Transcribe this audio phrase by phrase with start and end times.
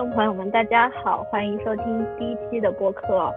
[0.00, 3.30] 众朋友们，大家好，欢迎收听第一期的播客，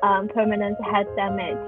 [0.00, 1.58] 嗯，Permanent Head Summit。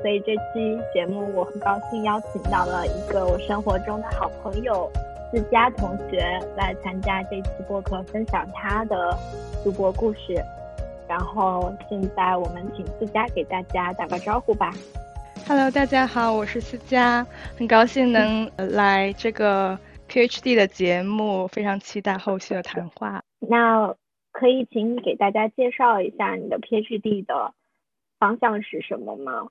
[0.00, 4.90] 所以这期节目我很高兴邀请到了一个我生活中的好朋友
[5.30, 9.14] 思佳同学来参加这期播客，分享他的
[9.62, 10.42] 读博故事。
[11.06, 14.72] 然后现在我们请思佳给大家打个招呼吧。
[15.46, 17.26] Hello，大家好，我是思佳，
[17.58, 19.78] 很高兴能来这个。
[20.10, 23.22] PhD 的节目非常期待后续的谈话。
[23.38, 23.94] 那
[24.32, 27.54] 可以请你给大家介绍一下你的 PhD 的
[28.18, 29.50] 方向是什么吗？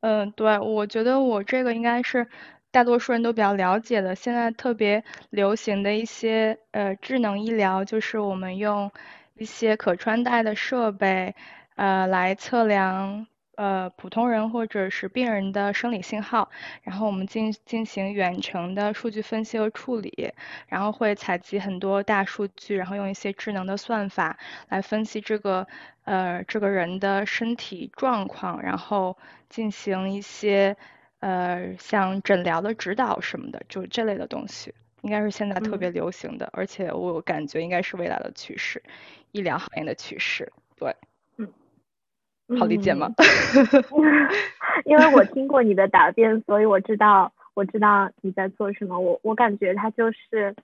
[0.00, 2.26] 嗯，对，我觉得我这个应该是
[2.70, 4.14] 大多数人都比较了解的。
[4.14, 8.92] 现在特别流行的一些呃智能医疗，就是我们用
[9.38, 11.34] 一些可穿戴的设备
[11.76, 13.26] 呃来测量。
[13.58, 16.48] 呃，普通人或者是病人的生理信号，
[16.84, 20.32] 然后我们进进行远程的数据分析和处理，
[20.68, 25.66] 然后会采集很多大数据，然后用一些智能的算法来分析这个
[26.04, 30.76] 呃这个人的身体状况，然后进行一些
[31.18, 34.72] 呃像诊疗的指导什么的，就这类的东西，
[35.02, 38.80] 应该是现在特别流行的，而且我感觉应该是未来的趋势，
[39.32, 40.94] 医疗行业的趋势，对。
[42.56, 43.08] 好理解吗？
[44.84, 48.98] 因为我听过你的答辩，所以我知道我知道你在做什么。
[48.98, 50.54] 我我感觉他就是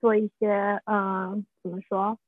[0.00, 2.18] 做一些嗯，怎么说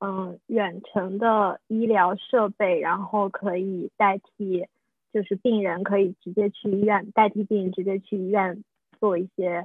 [0.00, 4.66] 嗯，远程的医疗设备，然后可以代替，
[5.12, 8.62] 就是病人可以直接去医院，代替病人直接去医院
[9.00, 9.64] 做一些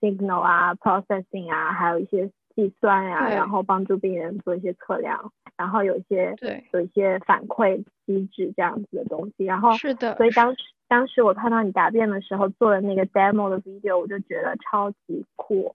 [0.00, 5.30] signal 啊，processing 啊，还有一些计算呀，然后帮助病人做一些测量。
[5.56, 15.74] 然后有一些对有一些反馈机制这样子的东西，然后是的，所以当时当时我看到你答辩的时候做的那个 demo 的 video，我就觉得超级酷，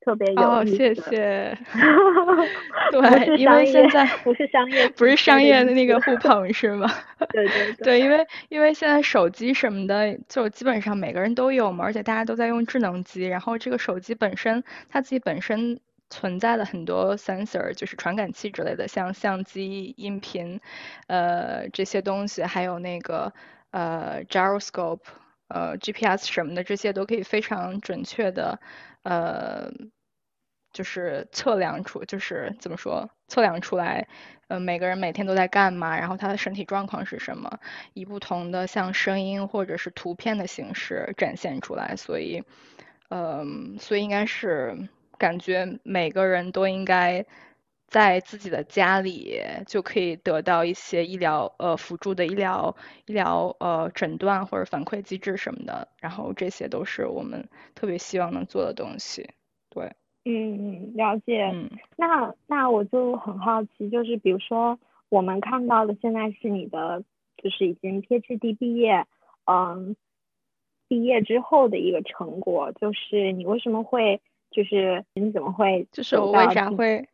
[0.00, 0.42] 特别有意思。
[0.42, 1.58] 哦，谢谢。
[2.90, 6.88] 对，因为现在不是商业，不是商业的那个互捧是吗？
[7.32, 15.78] 对对对，因为因为现在手机什么的就基本上每个人都有嘛，而且大家都在用智能机，然后这个手机本身它自己本身。
[16.12, 20.60] 存在的很多 sensor 就是传感器之类的，像相机、音频，
[21.06, 23.32] 呃这些东西，还有那个
[23.70, 25.00] 呃 gyroscope，
[25.48, 28.60] 呃 GPS 什么的，这些都可以非常准确的
[29.02, 29.70] 呃
[30.72, 34.06] 就是测量出，就是怎么说测量出来，
[34.48, 37.58] 呃每个人每天都在干嘛，然后他的身体状况是什么，
[37.94, 42.42] 以不同的像声音或者是图片的形式展现出来，所以
[43.08, 44.88] 嗯所以应该是。
[45.22, 47.24] 感觉每个人都应该
[47.86, 52.74] 在自己的家里就可以得到一些医疗呃辅助的医疗
[53.06, 59.30] 医疗呃诊断或者反馈机制什么的，然后这些都是我们特别希望能做的东西。
[59.70, 59.92] 对，
[60.24, 61.44] 嗯嗯，了解。
[61.52, 64.76] 嗯，那那我就很好奇，就是比如说
[65.08, 67.04] 我们看到的现在是你的
[67.36, 69.06] 就是已经 PhD 毕业，
[69.44, 69.94] 嗯，
[70.88, 74.20] 毕业之后的一个成果，就是你为什么会？
[74.52, 75.86] 就是你怎么会？
[75.90, 77.08] 就是我为啥会？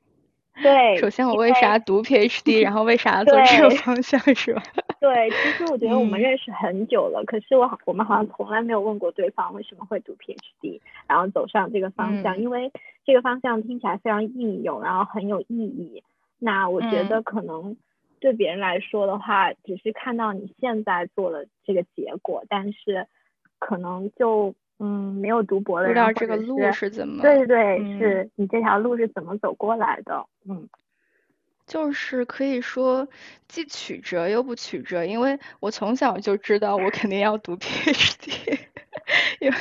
[0.60, 4.62] 对，首先我为啥读 PhD， 然后为啥做这个方向是吧？
[5.00, 12.72] 对，其实我觉得我们认识很久了，可是我好，我们好像从来没有问过对方为什么会读 PhD，然后走上这个方向，因为
[13.04, 16.02] 这个方向听起来非常应用，然后很有意义。
[16.40, 17.76] 那我觉得可能
[18.18, 23.06] 对别人来说的话，只是看到你现在做了这个结果，但是
[23.60, 24.56] 可能就。
[24.78, 27.22] 嗯，没有读博的，不知道这个路是怎么？
[27.22, 30.26] 对对对，是你这条路是怎么走过来的？
[30.48, 30.68] 嗯，
[31.66, 33.08] 就是可以说
[33.48, 38.58] 既曲折又不曲折，因为我从小就知道我肯定要读 PhD，
[39.40, 39.56] 因为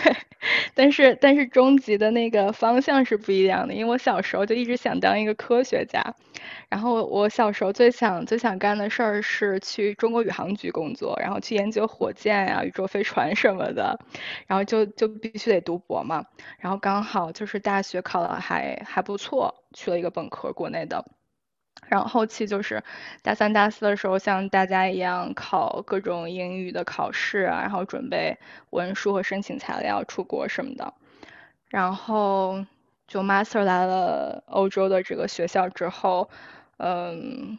[0.75, 6.01] 但是但是终极的那个方向是不一样的，因为我小时候就一直想当一个科学家。
[6.69, 13.97] 然后我小时候最想最想干的事儿是去中国宇航局工作，然后去研究火箭呀、宇宙飞船什么的，
[14.47, 16.25] 然后就就必须得读博嘛。
[16.59, 21.05] 然后刚好就是大学考了还还不错，去了一个本科国内的。
[21.87, 22.83] 然后后期就是
[23.21, 28.37] 大三大四的时候，像大家一样考各种英语的考试啊，然后准备
[28.71, 30.93] 文书和申请材料出国什么的。
[31.69, 32.65] 然后
[33.07, 36.29] 就 master 来了欧洲的这个学校之后。
[36.79, 37.57] 嗯，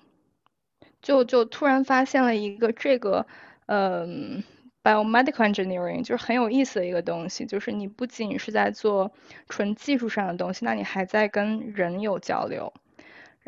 [1.03, 3.27] 就就突然发现了一个这个，
[3.67, 4.45] 嗯
[4.85, 9.11] ，biomedical engineering 就是很有意思的一个东西，就是你不仅是在做
[9.49, 12.73] 纯技术上的东西，那你还在跟人有交流。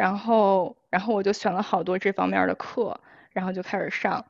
[0.01, 2.99] 然后，然后我就选了好多这方面的课，
[3.33, 4.25] 然后就开始上。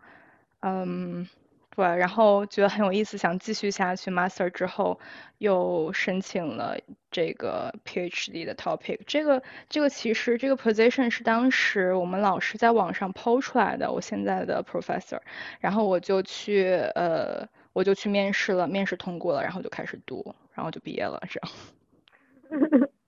[0.62, 1.28] 嗯，
[1.76, 4.10] 对，然后觉得很有意思，想继续下去。
[4.10, 4.98] Master 之后
[5.38, 6.76] 又申请了
[7.12, 8.98] 这个 PhD 的 topic。
[9.06, 15.20] 这个这个其实这个 position 是当时我们老师在网上抛出来的，我现在的 professor。
[15.60, 16.64] 然后我就去
[16.96, 22.90] 呃我就去面试了，面试通过了，然后就开始读，然后就毕业了，这样。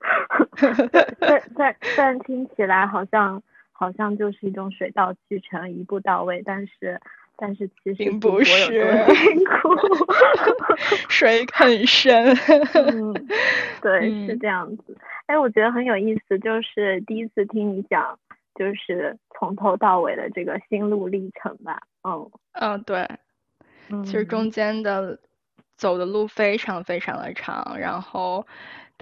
[1.19, 3.43] 但但但听起来好像
[3.73, 7.01] 好像就是一种水到渠成，一步到位，但是。
[7.35, 9.75] 但是其实并不是辛苦，
[11.09, 12.27] 水很深。
[12.93, 13.13] 嗯，
[13.81, 14.97] 对，是这样子。
[15.27, 18.17] 哎，我觉得很有意思，就是第一次听你讲，
[18.55, 21.83] 就是从头到尾的这个心路历程吧。
[22.05, 23.09] 嗯嗯，对。
[24.05, 25.19] 其实中间的
[25.77, 28.47] 走的路非常非常的长，然后，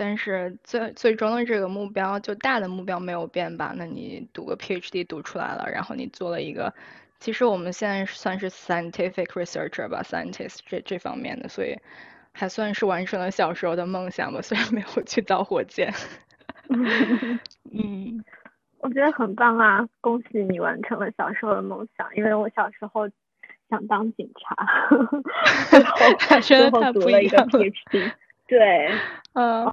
[0.00, 3.74] 但是最最终的这个目标，就大的目标没有变吧？
[3.76, 6.72] 那你读个 PhD 读出来了，然后你做了一个。
[7.18, 11.76] 其实我们现在算是 scientific researcher 吧，scientist 这这方面的，所以
[12.32, 15.92] 还算是完成了小时候的梦想吧， 虽然没有去造火箭。
[16.70, 18.24] 嗯，
[18.78, 23.06] 我觉得很棒啊，恭喜你完成了小时候的梦想，因为我小时候
[23.68, 24.56] 想当警察，
[25.68, 28.10] 最后最后读了一个 PhD，
[28.50, 28.88] 对，
[29.34, 29.72] 嗯，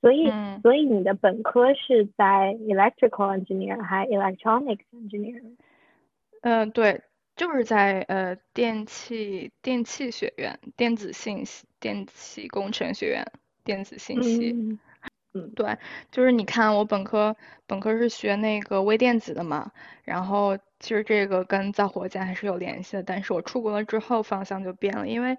[0.00, 5.40] 所以所以你的本科是在 electrical engineer 还 electronics engineer？
[6.42, 7.02] 嗯，对，
[7.36, 13.24] 就是在呃电气电气学院、电子信息、电气工程学院、
[13.62, 14.50] 电子信息。
[14.52, 14.78] 嗯，
[15.34, 15.78] 嗯对，
[16.10, 17.34] 就是你看我本科
[17.66, 19.72] 本科是学那个微电子的嘛，
[20.04, 25.38] 然后其实这个跟造火箭还是有联系的，但是我出国了之后方向就变了，因为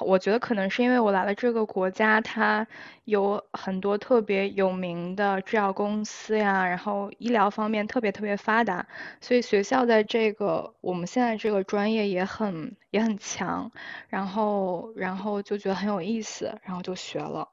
[0.00, 2.66] 我觉得可能是因为我来了这个国家，它
[3.04, 8.86] 有很多特别有名的制药公司呀，然后医疗方面特别特别发达，
[9.22, 13.70] 所以学校在这个我们现在这个专业也很也很强，
[14.10, 17.51] 然后然后就觉得很有意思，然后就学了。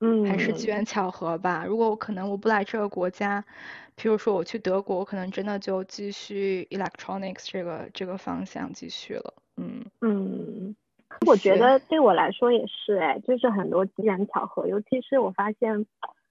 [0.00, 1.64] 嗯，还是机缘巧合吧。
[1.64, 3.42] 如果我可能我不来这个国家，
[3.96, 9.34] 譬如说我去德国，我可能真的就继续 electronics 这个这个方向继续了。
[9.56, 10.74] 嗯嗯，
[11.26, 14.66] 我觉得对我来说也是哎，就是很多机缘巧合。
[14.66, 15.86] 尤其是我发现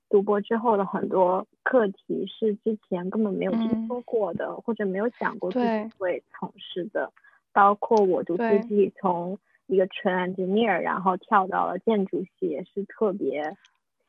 [0.10, 7.12] 读博之后的很多课题是之前根本没有听说过的，或者没有想过自己会从事的，
[7.54, 9.40] 包括我读自己从。
[9.68, 13.56] 一个纯 engineer，然后跳到了建筑系，也是特别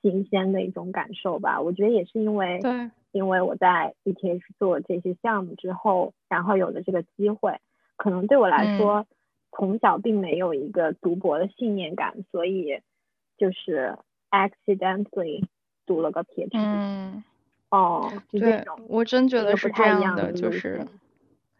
[0.02, 1.60] 新鲜的一种感受吧。
[1.60, 7.60] 我觉得也是因为，对，因为我在 ETH 做这些项目之后，然后有了这个机会，
[7.96, 9.06] 可能对我来说，
[9.52, 12.80] 从小并没有一个读博的信念感，所以
[13.38, 13.96] 就是
[14.30, 15.44] accidentally
[15.86, 16.50] 读了个 PhD。
[16.54, 17.22] 嗯，
[17.70, 20.84] 哦，对，我真觉得是这样的，就是，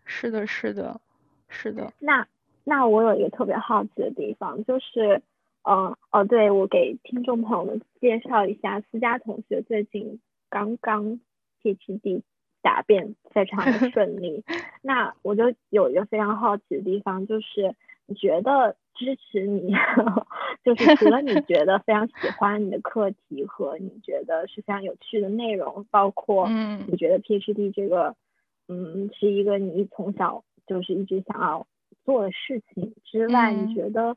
[0.04, 1.00] 是的，是的，
[1.48, 1.92] 是的。
[2.00, 2.26] 那。
[2.64, 5.20] 那我有一个特别好奇的地方，就是，
[5.64, 10.18] 嗯，哦，对，我给听众朋友们介绍一下，思佳同学最近
[10.48, 11.20] 刚刚
[11.62, 12.22] PhD
[12.62, 14.42] 答辩非常的 顺利。
[14.80, 17.74] 那我就有一个非常好奇的地方，就是
[18.06, 19.74] 你觉得支持你，
[20.64, 26.48] 就是除了你觉得非常喜欢你的课题和你觉得是非常有趣的内容，包括
[26.88, 28.16] 你觉得 PhD 这个，
[28.68, 31.66] 嗯，是一个你从小就是一直想要。
[32.04, 34.16] 做的事情之外，你觉得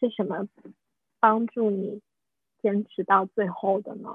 [0.00, 0.48] 是什么
[1.20, 2.00] 帮助你
[2.62, 4.08] 坚持到最后的呢？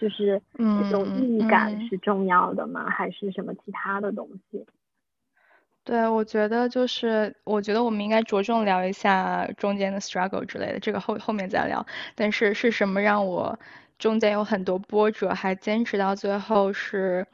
[0.00, 2.90] 就是这种意义感是重要的吗？
[2.90, 4.66] 还是什么其他的东西？
[5.84, 11.86] 对，我觉得就是，我觉得我们应该着重聊一下中间的 struggle 之类的，这个后后面再聊。
[12.14, 13.58] 但是是什么让我
[13.98, 17.20] 中间有很多波折还坚持到最后是？
[17.20, 17.26] 是，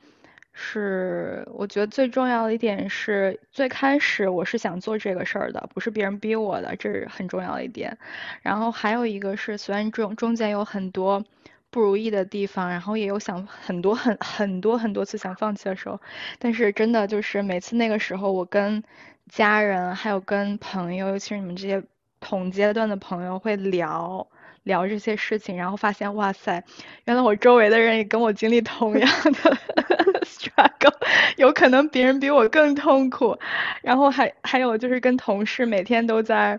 [0.53, 7.97] 是我觉得最重要的一点是，最开始我是想做这个事儿的，不是别人逼我的，这是很重要的一点。
[8.43, 11.25] 然后还有一个是，虽然中中间有很多
[11.71, 16.01] 不如意的地方，然后也有想很多很很多很多次想放弃的时候，
[16.39, 18.83] 但是真的就是每次那个时候，我跟
[19.29, 21.83] 家人还有跟朋友，尤其是你们这些
[22.19, 24.27] 同阶段的朋友会聊。
[24.65, 26.63] 聊这些事情，然后发现，哇塞，
[27.05, 29.57] 原来我周围的人也跟我经历同样的
[30.25, 30.95] struggle，
[31.37, 33.37] 有可能别人比我更痛苦。
[33.83, 36.59] 然后还还有就是跟同事每天都在，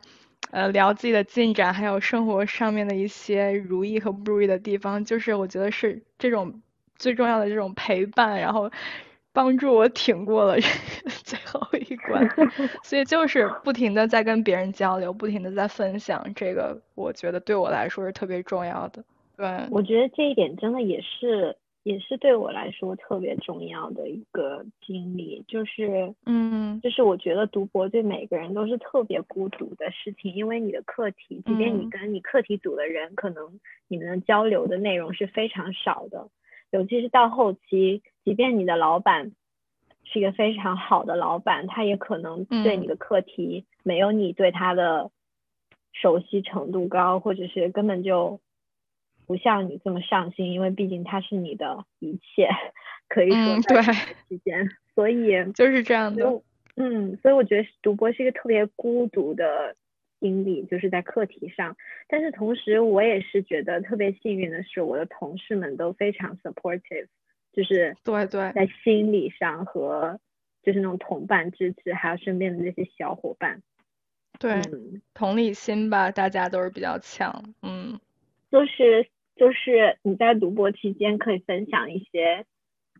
[0.51, 5.03] 呃，聊自己的进展，还有生活上面的一些如意和不如意的地方。
[5.05, 6.61] 就是我觉得是这种
[6.97, 8.71] 最重要的这种陪伴，然后。
[9.33, 10.55] 帮助我挺过了
[11.23, 12.27] 最后一关，
[12.83, 19.03] 所以就是不停的在跟别人交流，不停的在分享，这个我觉得对我来说是特别重要的。
[19.37, 36.27] 对，我觉得这一点真的也是也是对我来说特别重要的一个经历，就是嗯，就是我觉得读博对每个人都是特别孤独的事情，因为你的课题，即便你跟你课题组的人，可能你们的交流的内容是非常少的，
[36.71, 39.31] 尤其是到后期，即便你的老板
[40.03, 45.11] 是一个非常好的老板，他也可能对你的课题没有你对他的
[45.93, 48.39] 熟悉程度高，或者是根本就。
[49.27, 52.49] 不像你这么上心，因为毕竟他是你的一切，
[53.07, 53.81] 可以说在
[54.27, 56.41] 之间，所以就是这样的。
[56.75, 59.77] 嗯，所以我觉得读博是一个特别孤独的
[60.21, 61.75] 经历，就是在课题上。
[62.07, 67.07] 但是同时，我也是觉得特别幸运的是，我的同事们都非常 supportive，
[67.51, 70.21] 就是对对，在心理上和
[70.63, 73.61] 就是那种同伴支持，还有身边的那些小伙伴，
[74.39, 74.61] 对，
[75.13, 77.99] 同理心吧，大家都是比较强，嗯，
[78.49, 79.07] 就是。
[79.33, 82.45] 就是你在读博期间可以分享一些，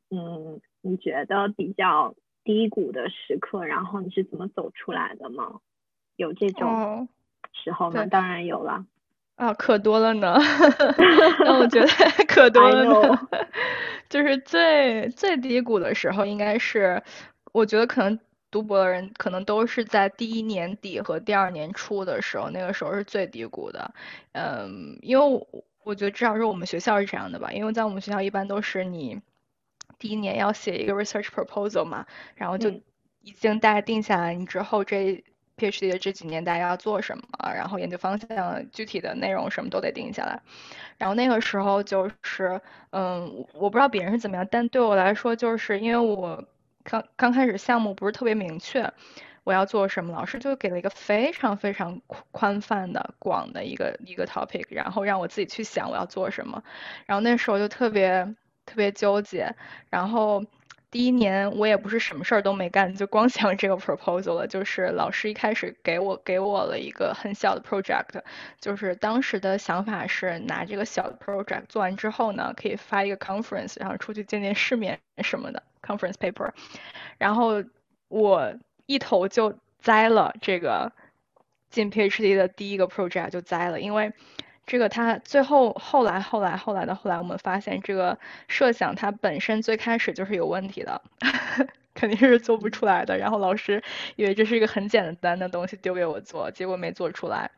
[0.10, 5.60] 嗯，你觉得比较低谷的时刻，然后你是怎么走出来的吗？
[6.22, 7.08] 有这种
[7.52, 8.06] 时候吗？
[8.06, 8.86] 当然有了。
[9.36, 10.38] 啊，可多了呢。
[11.44, 11.88] 那我觉得
[12.28, 13.28] 可多了呢。
[14.10, 17.02] 就是最最低谷的时候，应该是
[17.52, 18.20] 我觉得可能
[18.52, 23.94] 读博的人可能都是在第一年底和第二年初的时候，那个时候是最低谷的。
[24.34, 25.48] 嗯，因为。
[25.84, 29.20] 我觉得至少是我们学校是这样的吧，因为在我们学校一般都是你
[29.98, 32.70] 第一年要写一个 research proposal 嘛，然后就
[33.24, 35.24] 已经大概定下来你之后这
[35.70, 40.42] PhD 的这几年大家要做什么，然后研究方向具体的内容什么都得定下来。
[40.98, 46.44] 然后那个时候就是，嗯，我不知道别人是怎么样，但对我来说就是因为我
[46.84, 48.92] 刚刚开始项目不是特别明确。
[49.44, 50.14] 我要做什么？
[50.14, 52.00] 老师就给了一个非常非常
[52.30, 56.64] 宽泛的、广的一个一个 topic，然后让我自己去想我要做什么。
[57.08, 58.36] 然后那时候就特别
[58.68, 59.56] 特别纠结。
[59.90, 60.46] 然后
[60.92, 64.46] 第一年我也不是什么事儿都没干，就光想这个 proposal 了。
[64.46, 68.22] 就是老师一开始给我给我了一个很小的 project，
[68.60, 76.52] 就是当时的想法是拿这个小的 project 做完之后呢，可以发一个 conference，然后出去见见世面什么的 conference paper。
[77.18, 77.64] 然后
[78.10, 78.54] 我。
[78.88, 80.92] 一头就栽了这个
[81.70, 84.12] 进 PhD 的第一个 project 就栽了，因为
[84.72, 91.02] 这个他最后后来后来后来的后来，我们发现这个设想它本身最开始就是有问题的，
[91.94, 93.18] 肯定是做不出来的。
[93.18, 93.84] 然后老师
[94.16, 97.52] 以为这是一个很简单的东西丢给我做，结果没做出来，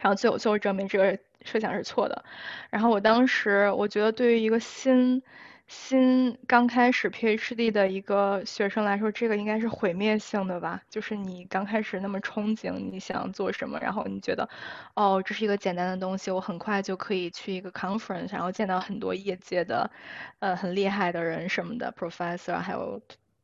[0.00, 2.22] 然后最后最后证明这个设想是错的。
[2.68, 5.22] 然后我当时我觉得对于一个新
[5.66, 10.82] 新刚开始 PhD 的一个学生来说，这个应该是毁灭性的吧？
[10.90, 14.48] 就是你刚开始那么憧憬，你想做什么，然后你觉得，
[14.94, 19.90] 哦，这是一个简单的东西，我很快就可以去一个 conference，然后见到很多业界的，
[20.38, 23.00] 呃，很厉害的人什么的，professor 还有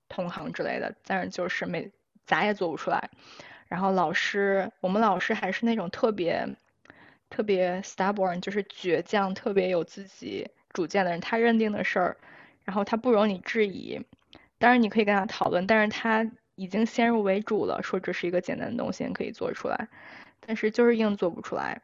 [0.08, 1.90] 同行之类的，但是就是没
[2.26, 3.10] 咋也做不出来。
[3.66, 6.46] 然后老师，我们老师还是那种特别
[7.30, 10.50] 特别 stubborn，就是倔强，特别有自己。
[10.72, 12.16] 主见的人，他认定的事儿，
[12.64, 14.00] 然后他不容你质疑。
[14.58, 19.88] 当然你可以跟他讨论，但是他已经先入为主了，说这是一个简单的东西可以做出来，
[20.40, 21.80] 但是就是硬做不出来。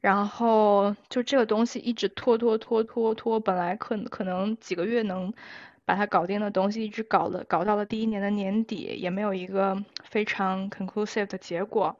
[0.00, 5.32] 然后就这个东西一直拖拖拖拖拖，本来可可能几个月能
[5.84, 11.98] 把它搞定的东西，一直搞了搞到了第一年的年底，也没有一个非常 conclusive 的结果。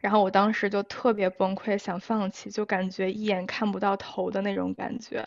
[0.00, 5.24] 然后我当时就特别崩溃，想放弃，就感觉一眼看不到头的那种感觉。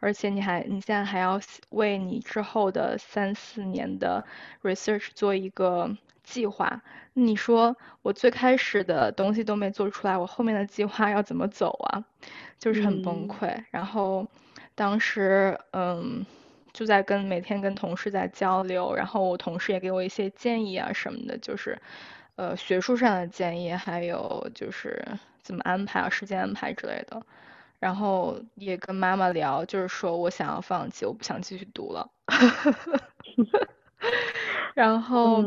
[0.00, 4.24] 而且你还，你现在还要为你之后的三四年的
[4.62, 6.82] research 做一个计划。
[7.12, 12.04] 你说我最开始的东西都没做出来，我后面的计划要怎么走啊？
[12.58, 13.64] 就是很崩溃。
[13.70, 14.26] 然后
[14.74, 16.26] 当时，嗯，
[16.72, 21.80] 就在跟每天跟同事在交流，然后我同事也给我一些建议啊什么的，就是。
[22.38, 25.02] 呃，学术上的建议，还有就是
[25.42, 27.22] 怎么安排啊，时间安排之类的。
[27.78, 32.08] 然后也跟妈妈聊，就是说我想要放弃，我不想继续读了。
[34.74, 35.42] 然 后，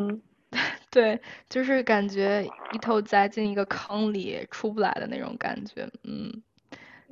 [0.91, 6.43] 对，就是感觉一头栽进一个坑里出不来的那种感觉，嗯。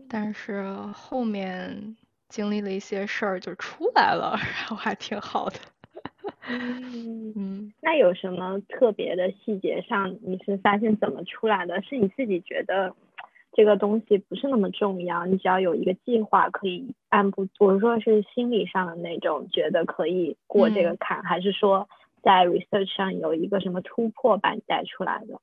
[0.10, 0.64] 但是
[0.94, 1.98] 后面
[2.30, 5.60] 经历了一些事儿，就出来了， 然后还挺好的。
[6.48, 11.82] 嗯嗯，那有什么特别的细节上你是发现怎么出来的？
[11.82, 12.94] 是你自己觉得
[13.54, 21.88] 这个东西不是那么重要，你只要有一个计划可以按部，我说是心理上的那种觉得可以过这个坎，还是说
[22.22, 25.40] 在 research 上有一个什么突破把你带出来的？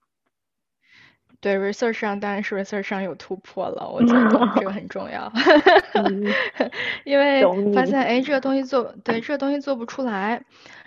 [1.41, 5.33] 对 research 上当然是 research 上有突破了，我觉得这个很重要
[7.05, 7.43] 因为
[7.75, 10.45] 发现哎这个东西做对这个东西做不出来，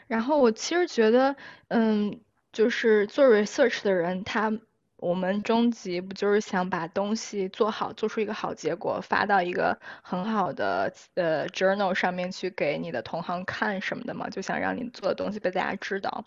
[0.08, 1.36] 然后我其实觉得
[1.68, 2.20] 嗯
[2.52, 4.52] 就是做 research 的人他。
[4.98, 14.30] 我们终极不就是想把东西做好，做出一个好结果，发到一个很好的呃 journal 上面去给你的同行看什么的嘛？
[14.30, 16.26] 就想让你做的东西被大家知道。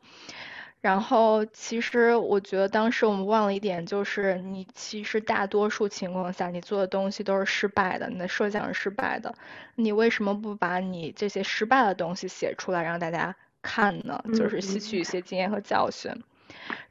[0.80, 9.34] 然后其实我觉得当时我们忘了一点，就是你其实大多数情况下你做的东西都是失败的，你的设想是失败的。
[9.74, 14.22] 你为什么不把你这些失败的东西写出来让大家看呢？
[14.34, 16.12] 就是吸取一些经验和教训。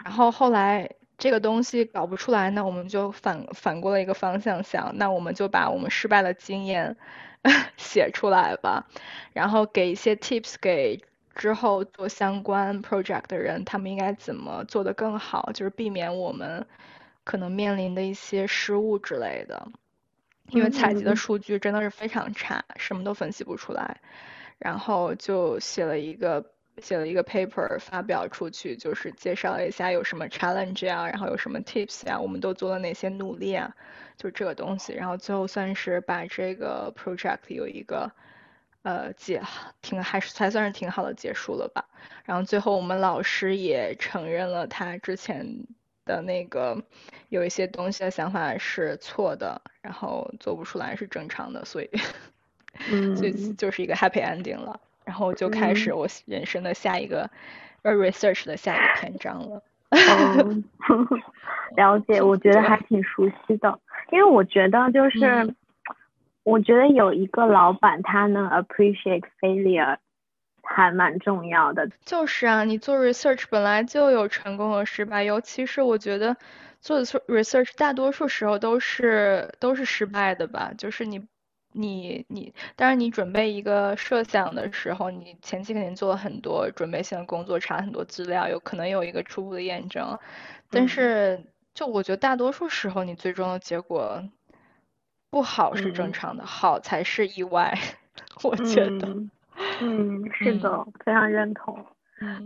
[0.04, 0.90] 然后后来。
[1.20, 6.96] 这个东西搞不出来，那我们就反反过了一个方向想，那我们就把我们失败的经验
[7.76, 8.86] 写出来吧，
[9.34, 16.68] 然后给一些 tips 给之后做相关 project 的人，他们应该怎么做得更好，就是避免我们
[17.24, 19.70] 可能面临的一些失误之类的。
[20.52, 24.02] 因为采集的数据真的是非常差，什么都分析不出来，
[24.60, 26.52] 然后就写了一个。
[26.82, 33.76] 写了一个 paper 发表出去，就是介绍了一下有什么 challenge 啊，然后有什么 tips 啊，我们都做了哪些努力啊，
[34.18, 38.12] 就这个东西，然后最后算是把这个 project 有一个
[38.84, 39.42] 呃结
[39.82, 41.86] 挺还是才算是挺好的结束了吧。
[42.26, 45.66] 然后最后我们老师也承认了他之前
[46.06, 46.84] 的那个
[47.30, 51.90] 有一些东西的想法是错的，然后做不出来是正常的，所以
[53.18, 54.80] 所以就是一个 happy ending 了。
[55.08, 57.30] 然后就开始我人生的下一个
[57.82, 59.64] 呃 research 的下一个篇章了。
[61.78, 63.80] 了解，我觉得还挺熟悉的，
[64.12, 65.56] 因为我觉得就是，
[66.44, 69.96] 我觉得有一个老板他能 appreciate failure
[70.62, 71.90] 还蛮重要的。
[72.04, 76.36] 就是啊，你做 research 本来就有成功和失败，尤其是我觉得
[76.82, 81.26] 做的 research 大多数时候都是都是失败的吧，就是你。
[81.78, 90.18] 你你，当然你准备一个设想的时候，你前期肯定做了很多准备性的工作，查很多资料，有可能有一个初步的验证。
[90.72, 91.44] 但是，
[91.74, 94.24] 就我觉得大多数时候，你最终的结果
[95.30, 97.78] 不好是正常的，好才是意外。
[98.44, 99.08] 我觉得，
[99.82, 101.86] 嗯，是的，非常认同。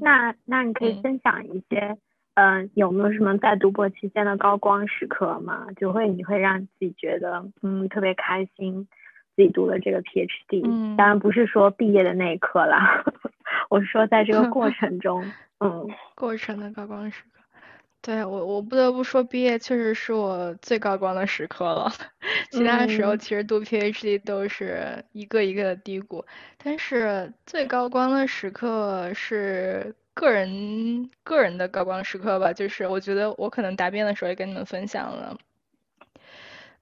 [0.02, 1.98] 那那你可以分享一些，
[2.34, 5.68] 嗯，有没有什么在读博期间的高光时刻吗？
[5.78, 8.88] 就会你会让自己觉得，嗯，特别开心。
[9.36, 13.04] 自己读了这个 PhD，当然不是说毕业的那一刻啦，
[13.70, 17.28] 我是说在这个过 程中，嗯，过程的高光时刻。
[18.04, 21.92] 对我，我不得不说，毕业确实是我最高光的时刻了。
[22.50, 26.26] 其他时候其实读 PhD 都是一个一个的低谷，
[26.64, 35.38] 但是最高光的时刻是个人个人的高光时刻吧，就是我觉得我可能答辩的时候也跟你们分享了。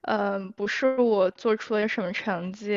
[0.03, 2.73] 嗯，不是我做出了什么成绩，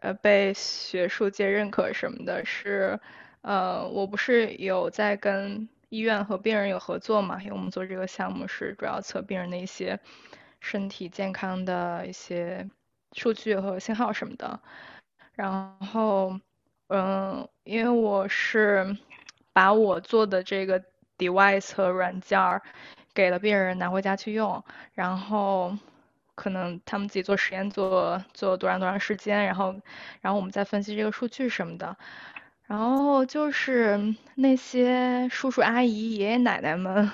[0.00, 2.98] 呃，被学术界认可什么的，是，
[3.42, 7.40] 呃，我不是有在跟医院和病人有合作嘛？
[7.42, 9.98] 因为我们做这个项目是主要测病人的一些
[10.60, 12.68] 身体健康的一些
[13.12, 14.58] 数据和信号什么的。
[15.34, 16.38] 然后，
[16.88, 18.96] 嗯，因为我是
[19.52, 20.82] 把我做的这个
[21.18, 22.60] device 和软件儿
[23.14, 25.72] 给了病人拿回家去用，然后。
[26.34, 29.74] 可能他们自己做实验做做多长多长时间，然后
[30.20, 31.96] 然后我们再分析这个数据什么的，
[32.66, 37.10] 然后就是那些叔叔阿姨爷爷奶奶们，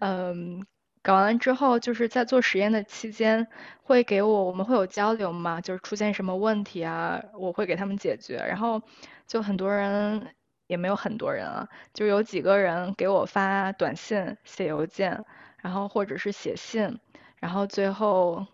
[0.00, 0.66] 嗯，
[1.02, 3.46] 搞完之后就是在做实验的期间
[3.82, 8.82] 会给我我们会有交流嘛，就是出现什么问题啊，我会给他们解决，然后
[9.26, 10.34] 就很多人
[10.66, 15.24] 也没有很多人啊，就有几个人给我发短信、写邮件，
[15.58, 16.98] 然后或者是写信。
[17.40, 18.46] 然后最后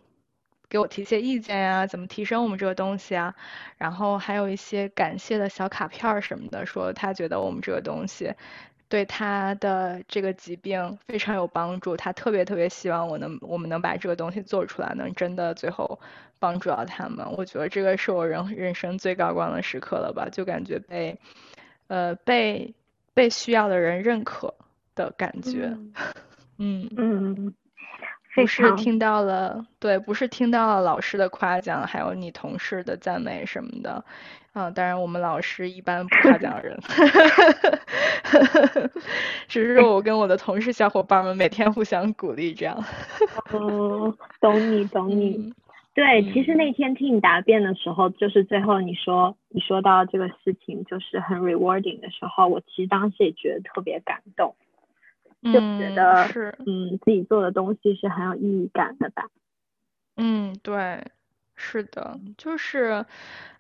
[0.69, 3.35] 给我提些意见呀，怎么提升我们这个东西啊？
[3.79, 8.33] 然后还有一些感谢的小卡片什么的，说他觉得我们这个东西
[8.89, 15.99] 对他的这个疾病非常有帮助，他特别特别希望我能我们能把这个东西做出来，能真的最后
[16.39, 17.27] 帮助到他们。
[17.37, 20.29] 我觉得这个是我人人生最高光的时刻了吧？
[20.31, 21.19] 就感觉被
[21.89, 22.75] 呃被
[23.15, 24.55] 被需要的人认可
[24.95, 25.77] 的感觉。
[26.59, 27.55] 嗯嗯嗯。
[28.37, 34.05] 不是听到了，对，不是听到了老师的夸奖，还有你同事的赞美什么的，
[34.53, 36.79] 啊，当然我们老师一般不夸奖人，
[39.49, 42.85] 只是我跟我的同事小伙伴们每天互相鼓励这样。
[43.53, 45.53] 嗯，懂你，懂你。
[45.95, 54.55] 对，其实那天听你答辩的时候，就是最后你说你说到这个事情就是很 rewarding 的时候，我其实当时也觉得特别感动。
[55.53, 59.29] 就觉得是嗯自己做的东西是很有意义感的吧。
[60.17, 61.05] 嗯，对。
[61.59, 63.07] 是的，就是，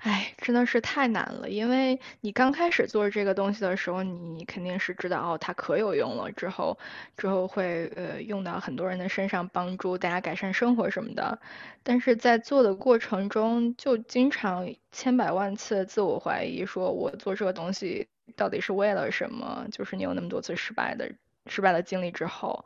[0.00, 1.48] 哎，真的是太难了。
[1.48, 6.78] 因为你刚开始做这个东西的时候，你肯定是知道哦，它可有用了，之后
[7.16, 11.40] 之后会呃用到很多人的身上，帮助大家改善生活什么的。
[11.82, 19.66] 但是在做的过程中，就经常千百万次自我怀疑，说我做这个东西到底是为了什么？
[19.72, 21.10] 就是你有那么多次失败的
[21.46, 22.64] 失败的经历之后，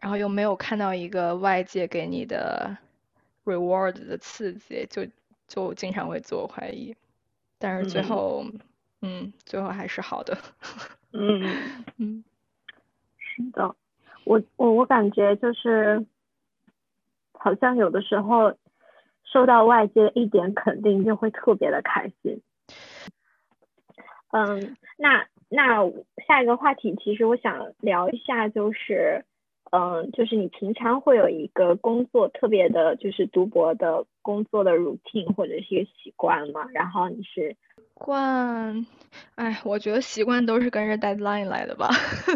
[0.00, 2.76] 然后又没有看到一个外界给你的。
[3.46, 5.04] reward 的刺激，就
[5.48, 6.94] 就经常会自我怀疑，
[7.58, 8.44] 但是最后，
[9.00, 10.36] 嗯，最后还是好的。
[11.12, 12.22] 嗯嗯，
[13.16, 13.74] 是的，
[14.24, 16.06] 我我我感觉就是，
[17.32, 18.56] 好像有的时候
[19.24, 22.42] 受到外界一点肯定，就会特别的开心。
[24.32, 25.84] 嗯，那那
[26.26, 29.24] 下一个话题，其实我想聊一下，就是。
[29.72, 36.66] 嗯，就是你平常会有一个工作特别的，就是读博的工作的 routine 或者是一个习惯吗？
[36.74, 37.54] 然后你是
[37.94, 38.84] 惯，
[39.36, 41.88] 哎，我觉得习惯都是跟着 deadline 来的吧。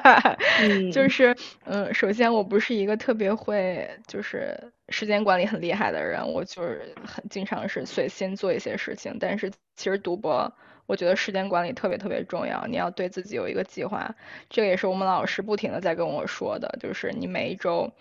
[0.90, 10.50] 就是，嗯，首先我不是一个特别会就是时间管理很厉害的人，我就是很经常是随心做一些事情，但是其实读博。
[10.90, 14.12] 我觉得时间管理特别特别重要，你要对自己有一个计划，
[14.48, 17.92] 这个也是我们老师不停的在跟我说的，就是你每一周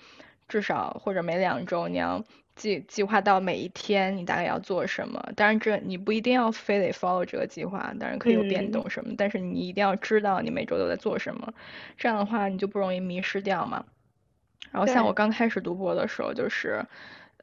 [0.47, 2.23] 至少或者每两周你要
[2.55, 11.53] 计计划到每一天你大概要做什么，当然这你不一定要非得 follow 这个计划，当然可以有变动什么，但是你一定要知道你每周都在做什么，
[11.95, 13.85] 这样的话你就不容易迷失掉嘛。
[14.71, 16.83] 然后像我刚开始读博的时候，就是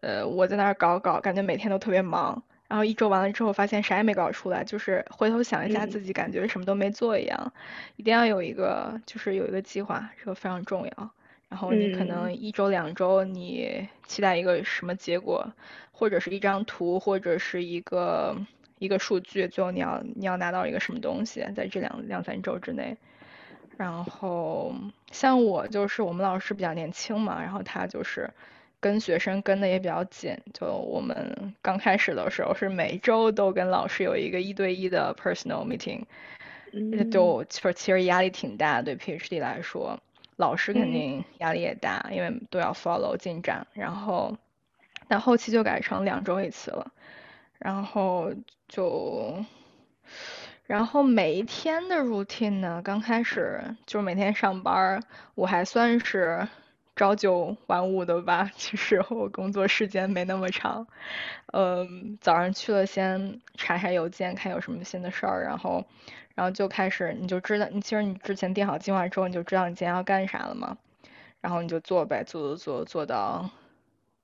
[0.01, 2.43] 呃我在那儿搞搞，感觉每天都特别忙。
[2.69, 7.53] 然后一周完了之后，发现啥也没搞出来，就是回头想一下自己，感觉什么都没做一样。
[7.95, 11.11] 一定要有一个，就是有一个计划，这个非常重要。
[11.49, 15.53] 然后你可能一周两周，你期待一个什么结果，
[15.93, 18.37] 或者是一张图，或者是一个
[18.81, 22.97] 一个数据，最后你要你要拿到一个什么东西，在这两两三周之内。
[23.77, 24.75] 然后
[25.13, 28.29] 像我就是我们老师比较年轻嘛，然后他就是。
[28.79, 36.03] 跟学生跟的也比较紧，就我们刚开始的时候是每周都跟老师有一个一对一的 personal meeting，
[37.11, 39.99] 就其实压力挺大，对 PhD 来说，
[40.37, 44.37] 老师肯定压力也大，因为都要 follow 进展，然后
[45.09, 46.93] 但后期就改成两周一次了，
[47.59, 48.31] 然后
[48.69, 49.43] 就
[50.67, 55.03] 然后每一天的 routine 呢，刚开始就是每天上班，
[55.35, 56.47] 我还算是。
[56.97, 60.87] 朝九晚五的吧， 其实我工作时间没那么长。
[61.53, 65.85] 嗯，早上去了先查查邮件，看有什么新的事儿，然后，
[66.35, 70.79] 然后就开始，你就知道，你其实你之前定好计划之后，你就知道你今天要干啥了嘛。
[71.43, 73.51] 然后你就做呗，做做做做到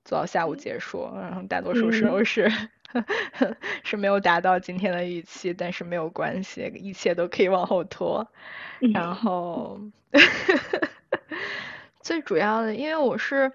[0.05, 1.09] 做到下午结束。
[1.15, 2.51] 然后大多数时候是
[3.85, 8.27] 是没有达到今天的预期，但是没有关系，一切都可以往后拖。
[8.95, 9.79] 然后。
[12.03, 13.53] 最主要的，因为我是，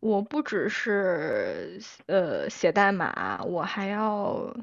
[0.00, 4.56] 我不只是呃写代码，我还要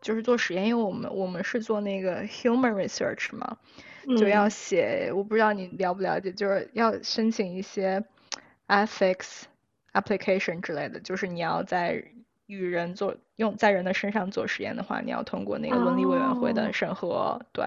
[0.00, 3.58] 就是做实验，因为我们我们是做那个 human research 嘛，
[4.16, 8.04] 就要写，我不知道你了不了解，就是要申请一些
[8.68, 9.42] ethics
[9.92, 12.04] application 之类的，就是你要在
[12.46, 17.64] 与人做用在人的身上做实验的话，你要通过那个伦理委员会的审核，对。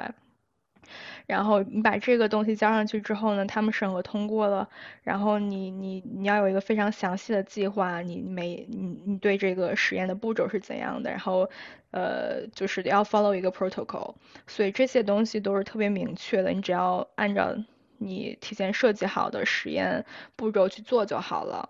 [1.25, 4.67] 然后你把这个东西交上去之后呢，他们审核通过了，
[5.03, 11.49] 然后你你你要有一个非常详细的计划，你每你你对这个实验的步骤是怎样的，然后
[11.91, 14.15] 呃就是要 follow 一个 protocol，
[14.47, 17.55] 所以这些东西都是特别明确的，你只要按照
[17.97, 20.05] 你提前设计好的实验
[20.36, 21.69] 步骤去做就好了。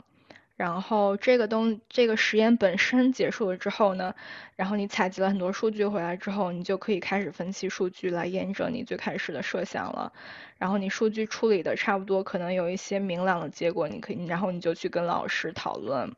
[0.55, 4.13] 然后这个东这个实验本身结束了之后呢，
[4.55, 10.13] 然后你采集了很多数据回来之后，你就可以开始分析数据来验证你最开始的设想了。
[10.59, 16.13] 然后你数据处理的差不多，可能有一些明朗的结果，你可以，然后你就去跟老师讨论。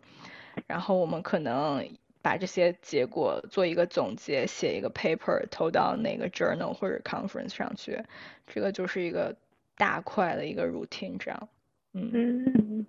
[0.68, 1.88] 然后我们可能
[2.22, 8.04] 把这些结果做一个总结，写一个 paper 投到那个 journal 或者 conference 上去。
[8.46, 9.36] 这个就是一个
[9.78, 11.50] 大块的一个 routine 这样。
[11.94, 12.12] 嗯。
[12.14, 12.86] 嗯，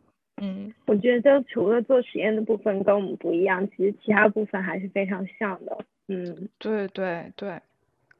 [0.86, 5.78] 我觉得除了做实验的部分跟我们不一样，其实其他部分还是非常像的。
[6.08, 7.58] 嗯，对对对，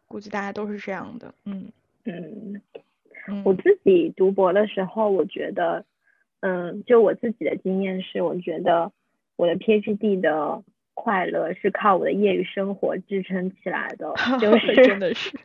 [0.09, 1.33] 估计大家都是这样的。
[1.45, 1.71] 嗯
[2.05, 2.61] 嗯，
[3.45, 5.85] 我自己读博的时候，我觉得，
[6.41, 8.91] 嗯，就我自己的经验是，我觉得
[9.37, 10.63] 我的 PhD 的
[10.95, 15.37] 快乐是靠我的业余生活支撑起来的，就 是真的是，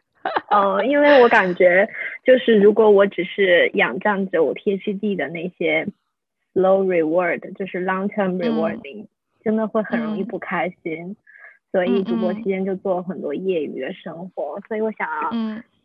[0.50, 1.90] 嗯，因为我感觉
[2.24, 5.88] 就是如果我只是仰仗着我 PhD 的那些
[6.54, 9.08] slow reward，就是 long term rewarding，
[9.44, 11.16] 真的会很容易不开心。
[11.72, 14.60] 所以读博期间就做了很多业余的生活。
[14.68, 15.30] 所以我想要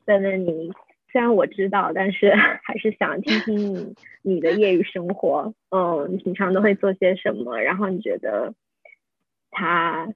[0.07, 0.73] 问问你，
[1.13, 5.55] 虽然我知道，但是 还是想听听你 你的业余生活。
[5.71, 7.59] 嗯，你平常都会做些什么？
[7.61, 8.55] 然后你觉得
[9.51, 10.13] 他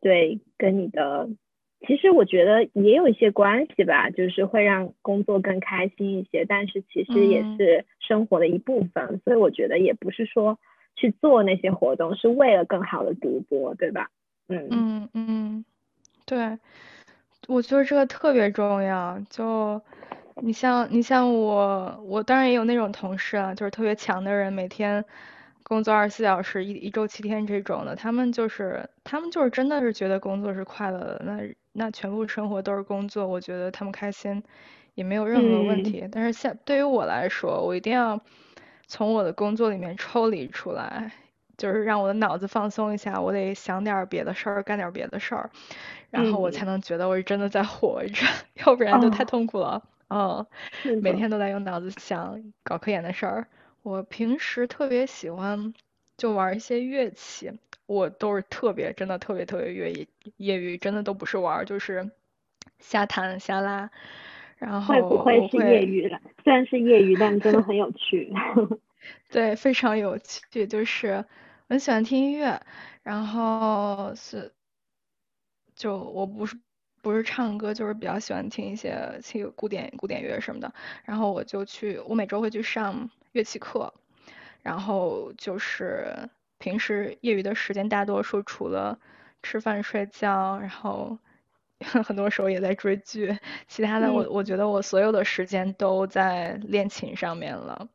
[0.00, 1.28] 对跟你的？
[1.86, 10.58] 其实我觉得也有一些关系吧，就是会让工作更开心一些，但是其实也是生活的一部分，所以我觉得也不是说
[10.96, 14.08] 去做那些活动是为了更好的读博，对吧？
[14.48, 15.64] 嗯嗯嗯，
[16.26, 16.58] 对，
[17.48, 19.18] 我觉得这个特别重要。
[19.30, 19.80] 就
[20.42, 25.04] 你像你像我，我当然也有那种同事啊，就是特别强的人，每天。
[25.66, 31.40] 工作二十四小时，一一周七天这种的，他们就是他们就是真的是觉得工作是快乐的，那
[31.76, 34.42] 那全部生活都是工作，我觉得他们开心
[34.94, 36.08] 也没有任何问题。
[36.10, 38.20] 但是现对于我来说，我一定要
[38.86, 41.12] 从我的工作里面抽离出来，
[41.58, 45.50] 就是让我的脑子放松一下，我得想点别的事儿，干点别的事儿，
[46.10, 48.26] 然后我才能觉得我是真的在活着，
[48.66, 49.82] 要不然就太痛苦了。
[50.08, 50.46] 嗯，
[50.98, 53.48] 每天都在用脑子想搞科研的事儿。
[53.82, 55.74] 我平时特别喜欢
[56.16, 57.52] 就玩一些乐器，
[57.86, 62.10] 我都是特别真的特别特别业余，业余真的都不是玩，就是
[62.78, 63.90] 瞎弹瞎拉。
[64.56, 66.20] 然后会不会是业余了？
[66.44, 68.32] 虽然是业余，但真的很有趣。
[69.28, 71.24] 对，非常有趣，就是
[71.68, 72.60] 很喜欢听音乐，
[73.02, 74.52] 然后是
[75.74, 76.56] 就我不是
[77.02, 80.72] 不是唱歌，就是比较喜欢听一些听古典古典乐什么的。
[81.04, 83.10] 然后我就去，我每周会去上。
[83.32, 83.92] 乐器课，
[84.64, 88.98] 然后就是平时业余的时间，大多数除了
[89.44, 91.18] 吃饭睡觉，然后
[92.04, 97.88] 很多时候也在追剧，其他的我我觉得我所有的时间都在练琴上面了。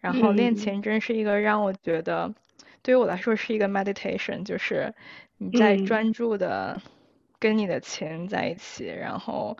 [0.00, 2.34] 然后练琴真是一个让我觉得，
[2.82, 4.94] 对于我来说是一个 meditation，就是
[5.36, 6.80] 你在专注的
[7.40, 9.56] 跟你的琴在一起，然后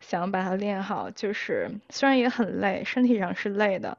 [0.00, 3.96] 想把它练好，就是虽然也很累，身体上是累的。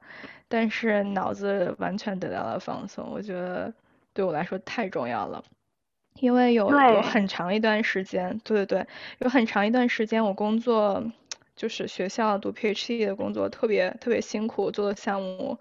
[0.50, 3.74] 但是脑子完全得到了放松，我觉得
[4.14, 5.44] 对我来说太重要了，
[6.20, 11.04] 因为有有很长一段时间，对对对，有很长一段时间我工作
[11.56, 15.58] 就是学校读 PhD 的工作特别特别辛苦，做的项目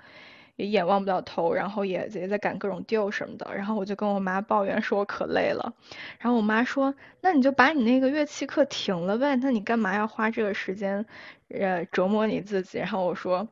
[0.63, 5.73] 也眼望不到头，然后也也在赶各种 deal 什么的，然后我就跟我妈抱怨说我可累了，
[6.19, 11.05] 然后我妈说那你就把你那个乐器课停了呗，那你干嘛要花这个时间
[11.49, 12.79] 呃折磨你自己？
[12.79, 13.47] 然后我说。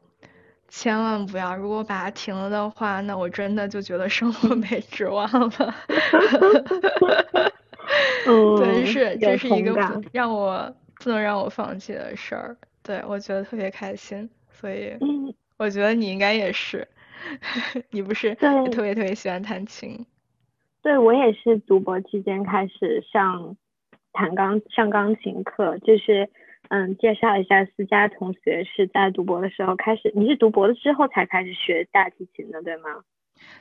[0.72, 1.56] 千万不要！
[1.56, 5.74] 如果把它停了的话，那我真的就觉得生活 没指望了。
[8.56, 12.56] 真，是这是一个让我不能让我放弃的事儿。
[12.84, 14.96] 对，我觉得特别开心，所以
[15.56, 16.86] 我觉得你应该也是。
[17.90, 20.06] 你不是特别特别喜欢弹琴？
[20.82, 23.56] 对，我也是读博期间开始上
[24.12, 26.30] 弹钢上钢琴课，就是。
[26.68, 33.02] 嗯，介绍一下，思佳同学是在读博的时候开始，你是读博了之后才开始学大提琴的，对吗？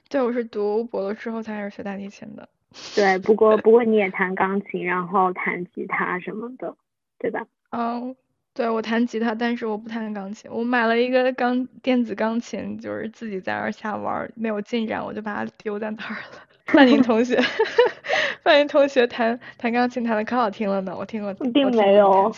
[0.10, 2.48] 对，我是读博了之后才开始学大提琴的。
[2.94, 6.76] 对，不过不过你也弹钢琴，然后弹吉他什么的，
[7.18, 7.48] 对吧？
[7.72, 8.16] 嗯，
[8.60, 10.52] 对，我弹吉他，但是我不弹钢琴。
[10.52, 16.44] 我买了一个钢电子钢琴，就是自己在那儿瞎玩，没有进展，我就把它丢在那儿了。
[16.66, 17.40] 范宁同学，
[18.44, 21.34] 范宁同学弹弹钢琴弹的可好听了呢，我听过。
[21.54, 22.30] 并没有。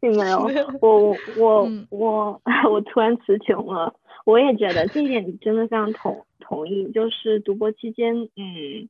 [0.00, 3.94] 并没有，我我我我突然词穷了。
[4.24, 8.88] 我也觉得这一点真的非常同同意，就是读博期间，嗯，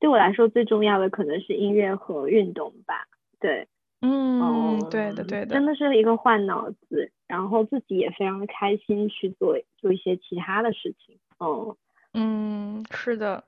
[0.00, 3.06] 对我来说最重要的可能是音乐和运动吧。
[3.38, 3.68] 对，
[4.02, 11.18] 嗯，对的对的，真的是一个换脑子，然后自己也非常的开心去做做一些其他的事情。
[11.38, 11.76] 哦
[12.14, 13.42] 嗯，是的，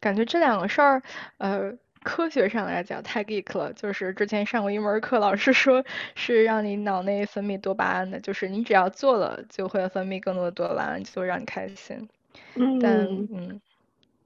[0.00, 1.02] 感觉这两个事儿，
[1.38, 1.76] 呃。
[2.04, 5.84] 科学上来讲太 geek 了，就是之前上过一门课，老师说
[6.14, 12.08] 是让你脑内分泌多巴胺的，就是你只要做了就会分泌更多的多巴胺，就会让你开心。
[12.54, 12.78] 嗯。
[12.78, 13.60] 但嗯，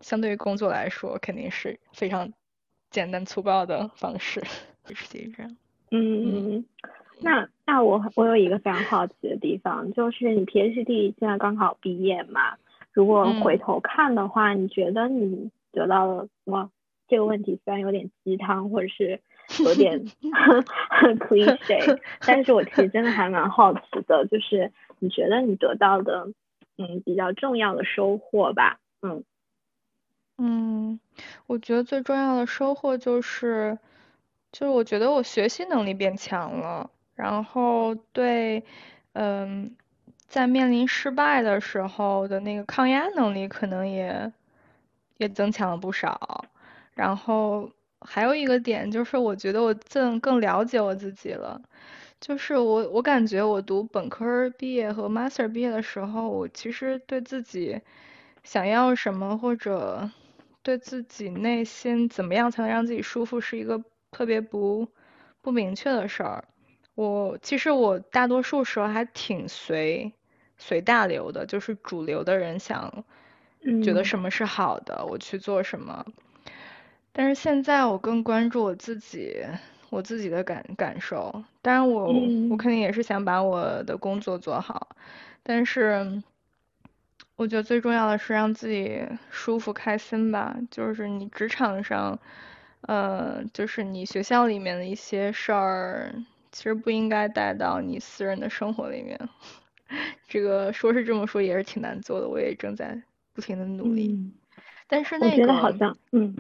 [0.03, 2.31] 相对于工作来说，肯定是非常
[2.91, 4.43] 简单粗暴的方式。
[4.85, 5.57] 就是这样。
[5.95, 6.65] 嗯，
[7.21, 12.57] 那那我我有一个非常好奇的地方，就是你 PhD 现在刚好毕业嘛，
[12.93, 16.71] 如果回头看的话，你觉得你得到了什么？
[17.09, 19.21] 这个问题虽然有点鸡汤，或者是
[19.63, 20.03] 有点
[20.89, 26.29] 很 cliche，但是我其实真的还蛮好奇的，就是你觉得你得到的，
[26.79, 29.25] 嗯，比较重要的收获吧，嗯，
[30.39, 31.01] 嗯，
[31.47, 33.77] 我觉得最重要的收获就是，
[34.53, 38.63] 就是我觉得我学习能力变强了，然后对，
[39.15, 39.75] 嗯，
[40.29, 44.31] 在面临失败的时候的那个抗压能力可能也
[45.17, 46.45] 也增强了不少。
[46.95, 51.61] 然后还有一个点就是，我觉得我更更了解我自己了。
[52.21, 57.81] 就是我我感觉我读本科毕业和 master 毕业的时候，我其实对自己
[58.45, 60.11] 想要什么或者
[60.63, 63.83] 对自己内心怎么样才能让自己舒服，是一个
[64.13, 64.87] 特别不
[65.41, 66.45] 不明确的事儿。
[66.95, 70.13] 我其实我大多数时候还挺随
[70.59, 73.05] 随大流的，就是主流的人想
[73.83, 76.07] 觉得什么是好的，我去做什么。
[77.13, 79.45] 但是现在我更关注我自己，
[79.91, 81.45] 我自己的感感受。
[81.63, 82.13] 当然我
[82.49, 84.89] 我肯定也是想把我的工作做好，
[85.43, 86.23] 但是
[87.37, 90.57] 我觉得最重要的是让自己舒服开心吧。
[90.71, 92.19] 就是你职场上，
[92.83, 96.15] 呃，就是你学校里面的一些事儿，
[96.51, 99.19] 其实不应该带到你私人的生活里面。
[100.29, 102.29] 这个说是这么说，也是挺难做的。
[102.29, 103.03] 我也正在
[103.35, 104.33] 不停的努力。
[104.89, 106.37] 但是那个好像，嗯。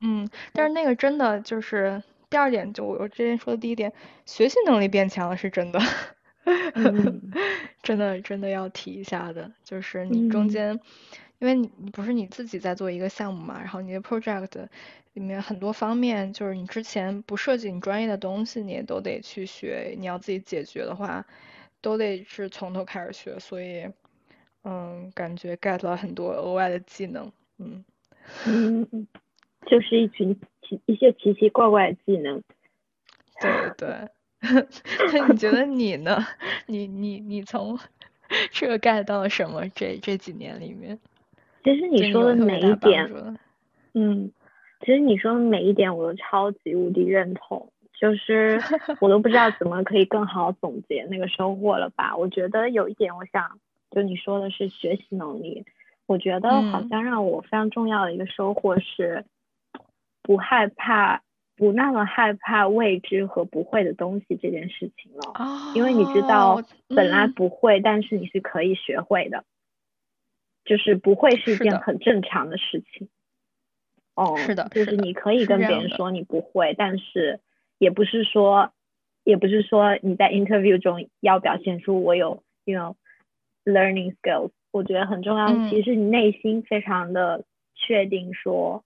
[0.00, 3.90] 嗯，但是那个真的就是第二点，就我之前说的第一点，
[4.26, 5.80] 学习能力变强了是真的，
[7.82, 10.78] 真的真的要提一下的，就是你中间，
[11.38, 14.66] 因为你你不是你自己在做一个项目嘛，然后你的 project
[15.14, 21.24] 里面很多方面，就是你之前不涉及你专业的东西，你也都得去学，你要自己解决的话，
[21.80, 23.86] 都得是从头开始学，所以
[24.64, 27.84] 嗯，感觉 get 了很多额外的技能，嗯
[28.46, 29.06] 嗯嗯。
[29.66, 32.42] 就是一群奇一些奇奇怪怪的技能，
[33.40, 34.08] 对 对。
[35.14, 36.26] 那你觉得你呢？
[36.66, 37.78] 你你你从
[38.52, 39.66] 这个 get 到了什么？
[39.70, 40.98] 这这几年里面，
[41.62, 43.10] 其实你说的每一点，
[43.94, 44.30] 嗯，
[44.84, 48.60] 其实你说的每一点我都超级无敌认同，就是
[49.00, 52.16] 我都不知道怎么可以更好总结那个收获了吧？
[52.16, 53.58] 我觉得有一点，我想
[53.90, 55.64] 就你说的是学习能力，
[56.06, 59.24] 我觉得好像让我非常重要的一个收获是。
[60.26, 61.20] 不害怕，
[61.54, 65.34] 不那么害怕未知和不会的东西这件事情了，
[65.74, 69.44] 因为你知道本来不会，但是你是可以学会的，
[70.64, 73.10] 就是不会是一件很正常的事情。
[74.14, 77.40] 哦，是的，就是你可以跟别人说你不会，但是
[77.78, 78.72] 也不是说，
[79.24, 82.94] 也不是说你在 interview 中要表现出我有，you know
[83.64, 84.50] learning skills。
[84.70, 88.84] 我觉得很重要，其实你内心非常的确定说。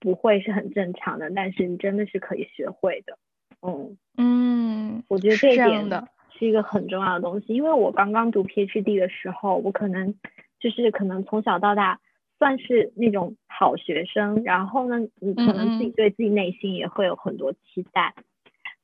[0.00, 3.18] 不会是很正常的，但是你真的是可以学会的，
[3.62, 5.90] 嗯嗯，我觉得这一点
[6.38, 7.52] 是一个很重要的东西。
[7.52, 10.14] 因为我刚刚读 PhD 的时候，我可能
[10.60, 11.98] 就是可能从小到大
[12.38, 18.14] 算是那种好学生，然后呢，你可能自己对自己内心也会有很多期待，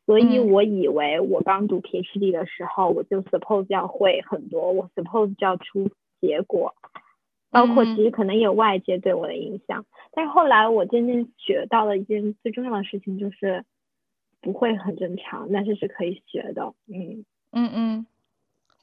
[0.07, 5.91] 所以我以为我刚读 PhD 的时候，我就 suppose 要会很多，我 suppose 就要出
[6.21, 6.75] 结果。
[7.51, 13.65] 包括其实可能也有外界对我的影响，但是后来我渐渐学到了一件最重要的事情，就是
[14.41, 16.75] 不会很正常，但是是可以学的。
[16.89, 17.25] 嗯。
[17.53, 18.07] 嗯嗯，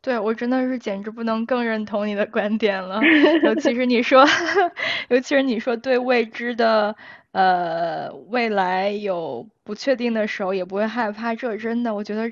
[0.02, 3.00] 对我真的是简直不能更认同你的观点了，
[3.44, 4.26] 尤其是 你说，
[5.10, 6.96] 尤其是你说对未知的
[7.32, 12.32] 呃未来有不确定的时候也不会害怕，这真的我觉得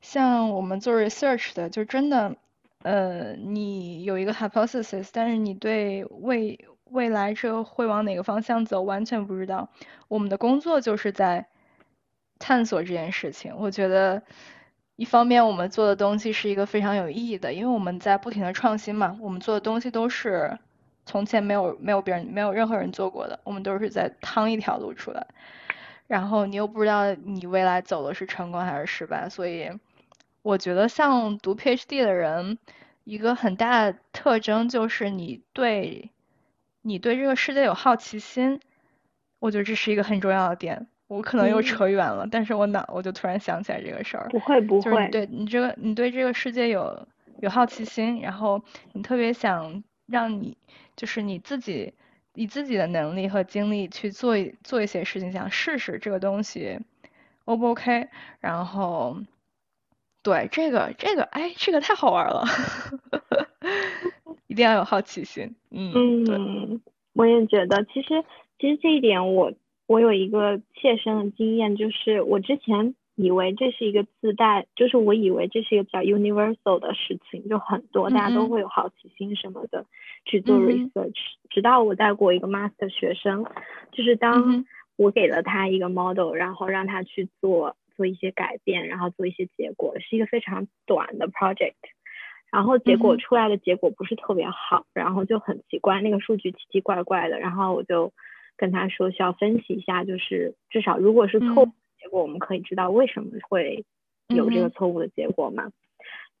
[0.00, 2.36] 像我们做 research 的就真的。
[2.84, 9.68] 呃，你有一个 hypothesis，但是你对未未来这个会往哪个方向走完全不知道。
[10.06, 11.48] 我们的工作就是在
[12.38, 13.52] 探索这件事情。
[13.58, 14.22] 我觉得
[14.98, 19.16] 一方面我们做的东西是一个非常有意义的，因为我们在不停的创新嘛。
[19.20, 20.58] 我们做的东西都是
[21.06, 25.24] 从前没有没有别人没有任何人做过的，我们都是在趟一条路出来。
[26.08, 29.70] 然后你又不知道你未来走的是成功还是失败，所以。
[30.42, 32.58] 我觉得像读 PhD 的人，
[33.04, 36.10] 一个很大的特征就是你对，
[36.82, 38.60] 你对这个世界有好奇心。
[39.38, 40.88] 我觉得这是一个很重要的点。
[41.08, 44.28] 我可能又扯远了，但是我脑我就突然想起来这个事儿。
[44.28, 44.90] 不会不会。
[44.90, 47.06] 就是对你这个，你对这个世界有
[47.40, 50.56] 有好奇心，然后你特别想让你，
[50.94, 51.94] 就是你自己
[52.34, 56.78] 以自己的能力和精力去做做一些事情，想试试这个东西
[57.46, 58.08] O 不 OK，
[58.40, 59.18] 然后。
[60.20, 62.44] 对这个这个哎，这个太好玩了，
[64.48, 65.54] 一定要有好奇心。
[65.70, 66.80] 嗯，嗯，
[67.14, 68.22] 我也觉得，其实
[68.58, 69.50] 其实这一点我
[69.88, 79.84] 我有一个切身的经验，就是我之前以为这是一个自带，就是我以为这是一个比较 universal 的事情，就很多大家都会有好奇心什么的
[80.24, 81.18] 去做 research。
[81.50, 83.44] 直到我带过一个 master 学生，
[83.90, 84.64] 就是当
[84.96, 87.74] 我给了他一个 model，然后让他去做。
[87.98, 91.74] 做一些改变，然后做一些结果，是一个非常短的 project。
[92.52, 97.40] 然后结果出来的结果不是特别好，然后就很奇怪，那个数据奇奇怪怪的。
[97.40, 98.12] 然后我就
[98.58, 103.86] 跟他说需要分析一下，就是至少如果是错误结果，我们可以知道为什么会
[104.28, 105.70] 有这个错误的结果嘛？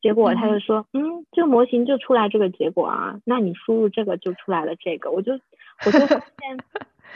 [0.02, 5.10] 结果他就说，嗯，这个模型就出来这个结果啊，那你输入这个就出来了这个。
[5.10, 5.32] 我就
[5.86, 6.58] 我就发现，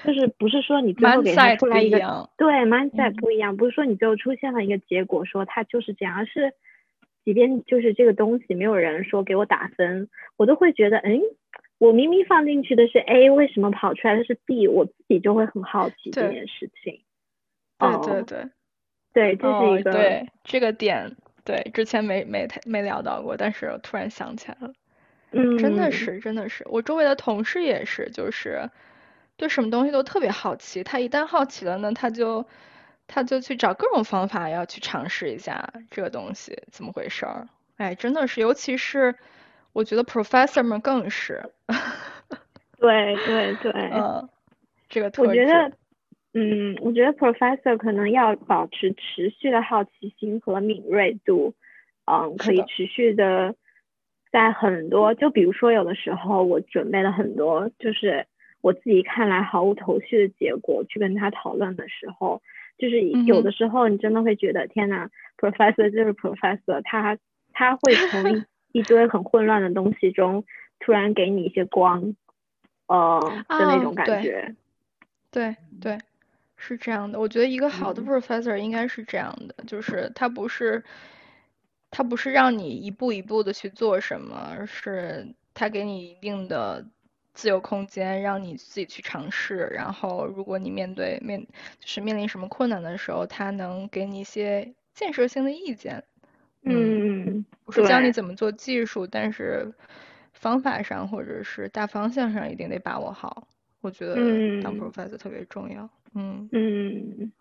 [0.04, 1.98] 就是不是说你最后给他出来一个
[2.38, 6.54] 对 mindset 不一样，不是说你最后出现了一个结果说它就是这样，而是。
[7.24, 11.20] 即便就是这个东西没有人说给我打分，我都会觉得，哎，
[11.82, 14.68] 我明明放进去的是 A，为什么跑出来的是 B？
[14.68, 17.02] 我自己就会很好奇这件事情。
[17.76, 24.72] 对对对，对，这是一个对这个点，对之前没没太没聊到过，但是突然想起来了。
[25.32, 28.70] 嗯，真的是真的是，我周围的同事也是，就是
[29.36, 32.46] 对什么东西都特别好奇，他一旦好奇了呢，他就。
[33.08, 39.16] 他就去找各种方法要去尝试一下这个东西怎么回事儿，哎，真的是，尤其是
[39.72, 41.42] 我觉得 professor 们更是。
[42.78, 43.72] 对对对。
[43.92, 44.28] 嗯，
[44.88, 45.72] 这个特我觉得，
[46.34, 51.54] 嗯，我觉得 professor 可能要保持持续的好奇心和敏锐度，
[52.06, 53.54] 嗯，可以持续的
[54.30, 58.26] 在很多，就比如说有的时候我准备了很多，就是
[58.60, 62.42] 我自己看来毫无头绪的结果去跟他讨论的时候。
[62.78, 67.16] 就是有的时候，你真的会觉得天呐 p r o f e s s o r 就是 professor，他
[67.52, 70.44] 他会从一一堆很混乱的东西中
[70.80, 72.14] 突然给你一些光，
[72.86, 74.54] 呃的那种感觉。
[75.30, 75.98] 对对，
[76.56, 77.20] 是这样的。
[77.20, 80.82] 我觉得一个好的 professor 应该是这样的，就是他不是
[81.90, 86.84] 他不是让你一步一步的去做什么，而是他给你一定的。
[87.34, 89.66] 自由空间，让你自己去尝试。
[89.72, 91.40] 然后，如果你面对面
[91.80, 96.04] 就是面临什么困难的时候，他能给你一些建设性的意见。
[96.64, 99.72] 嗯，不是教你怎么做技术，但是
[100.32, 103.46] 方法上或者是大方向上一定得把握好。
[103.80, 104.16] 我觉得
[104.60, 105.88] 当 professor 特别重要。
[106.14, 107.32] 嗯嗯。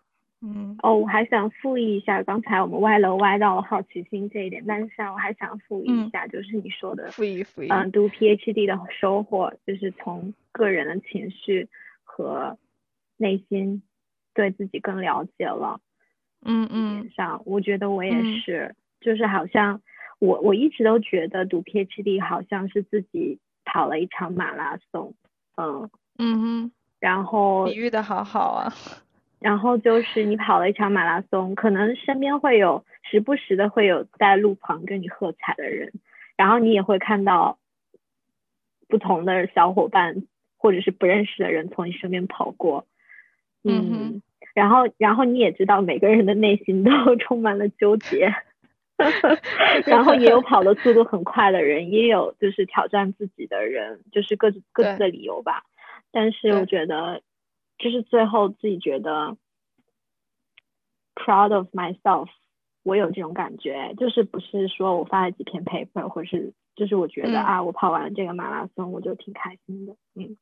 [0.44, 11.68] 嗯哦，我还想复议一下刚才我们歪楼歪到了好奇心这一点，但是我还想复议一下，就是你说的复议复议，嗯，读 PhD 的收获就是从个人的情绪
[12.02, 12.58] 和
[13.16, 13.84] 内心
[14.34, 15.80] 对自己更了解了。
[16.44, 19.82] 嗯嗯，上我觉得我也是，就是好像
[20.18, 25.14] 我我一直都觉得读 PhD 好像是自己跑了一场马拉松。
[25.56, 28.72] 嗯嗯哼，然后比喻的好好啊。
[29.40, 35.92] 然后就是你跑了一场马拉松，可能身边会有时不时的会有在路旁跟你喝彩的人，
[36.36, 37.58] 然后你也会看到
[38.86, 40.22] 不同的小伙伴
[40.58, 42.86] 或者是不认识的人从你身边跑过，
[43.64, 44.22] 嗯，
[44.54, 48.32] 然后然后你也知道每个人的内心都充满了纠结，
[49.86, 55.64] 然后也有跑的速度很快的人，也有就是挑战自己的人，就是各自各自的理由吧，
[56.10, 57.22] 但是我觉得。
[57.78, 59.36] 就是最后自己觉得
[61.16, 62.28] proud of myself，
[62.84, 70.36] 我有这种感觉，就是不是说我发了几篇 paper，或是就是我觉得啊，我跑完了这个马拉松，我就挺开心的，嗯。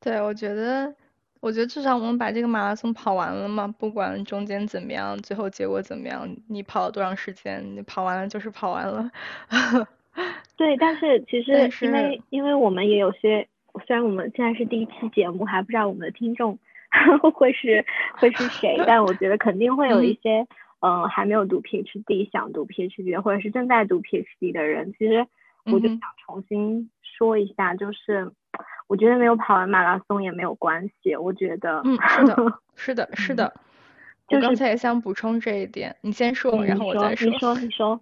[0.00, 0.92] 对，我觉得，
[1.40, 9.10] 我觉得至少我们把这个马拉松跑完了嘛，不管中间怎么样，最后结果怎么样，你跑了多长时间，你跑完了就是跑完了。
[10.56, 11.52] 对，但是其实
[11.86, 13.48] 因为因为我们也有些。
[13.86, 16.58] 虽然我们现在是第一期节目，还不知道我们的听众
[17.32, 17.84] 会是
[18.14, 20.44] 会是谁，但我觉得肯定会有一些，
[20.80, 24.92] 嗯，还没有读 PhD 想读 PhD 或者是正在读 PhD 的人。
[24.98, 25.24] 其实
[25.66, 28.32] 我就想重新说一下，就是
[28.88, 31.14] 我觉得没有跑完马拉松也没有关系。
[31.14, 33.54] 我觉得，嗯，是的，是的， 是的。
[34.30, 37.30] 我刚才也想补充这一点，你先说，然后我再说。
[37.30, 38.00] 你说，你说。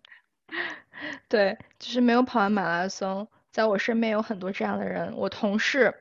[1.29, 3.29] 对，就是没有跑完马拉松。
[3.51, 5.95] 在我身边有很多这样的人，我同事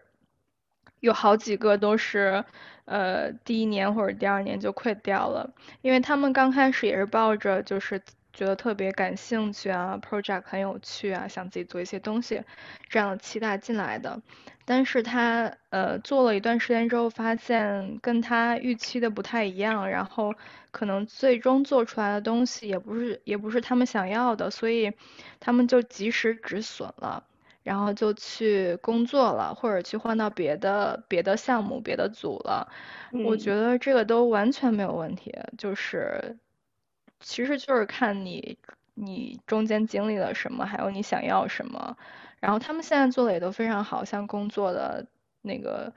[1.00, 2.44] 有好几个都是，
[2.86, 8.02] 呃，第一年或者第二年就 quit 掉了，因为他们刚开始也是抱着就是
[8.34, 12.42] 觉得特别感兴趣啊，project 很有趣啊，想自己做一些东西
[12.90, 14.22] 这样的期待进来的，
[14.66, 20.34] 但是他呃做了一段时间之后，发现跟他预期的不太一样，然后
[20.72, 24.92] 可能最终做出来的东西也不是也不是他们想要的，所以
[25.40, 27.24] 他们就及时止损了。
[27.64, 32.72] 然后就去工作了，或者去换到别的别的项目、别的组了。
[33.12, 36.38] 我觉得这个都完全没有问题，就是
[37.20, 38.60] 其实就是看你
[38.94, 41.98] 你中间经历了什么，还有你想要什么。
[42.46, 45.04] 然后他们现在做的也都非常好，像工作的
[45.42, 45.92] 那个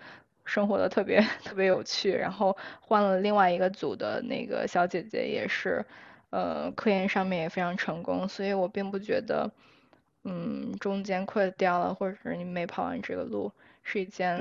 [0.46, 5.84] 生活的特别 特别有趣，然后换了另外一个组的那个小姐姐也是，
[6.30, 9.50] 呃，科研上面也非常成功，所以我并不觉得，
[10.24, 14.38] 嗯，中间 quit 掉了，或者是你没跑完这个路是一件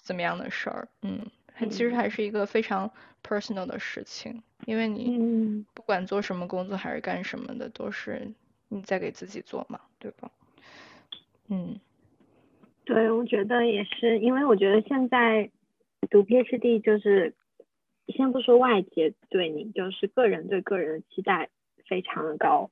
[0.00, 2.90] 怎么样的事儿，嗯，它其实还是一个非常
[3.22, 8.32] personal 的事情，因为你不管做什么工作还是干什么的，都是
[8.68, 10.30] 你在给自己做嘛，对吧？
[11.52, 11.78] 嗯。
[12.84, 15.50] 对，我觉得也是，因为我觉得现在
[16.10, 17.34] 读 PhD 就是，
[18.08, 21.50] 先不说外界对你，就是个人对个人的期待
[21.86, 22.70] 非常的高。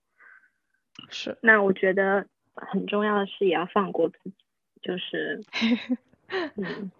[1.11, 1.37] 是。
[1.43, 4.35] 那我觉得很重要的是也要放过自己，
[4.81, 5.43] 就是，
[6.57, 6.91] 嗯。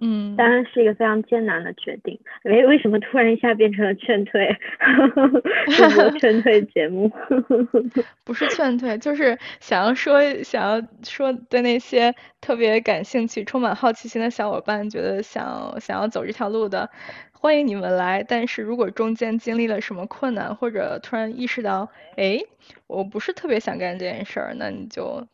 [0.00, 2.18] 嗯，当然是一个非常艰难的决定。
[2.44, 4.48] 为为什么突然一下变成了劝退？
[6.18, 7.10] 劝退 节目？
[8.24, 16.88] 不是劝退，就是想要说，想要说对那些特别感兴趣、充满好奇心的小伙伴，觉得想想要走这条路的，
[17.32, 18.24] 欢迎你们来。
[18.26, 22.38] 但是如果中间经历了什么困难，或者突然意识到，哎，
[22.86, 25.26] 我不是特别想干这件事儿，那你就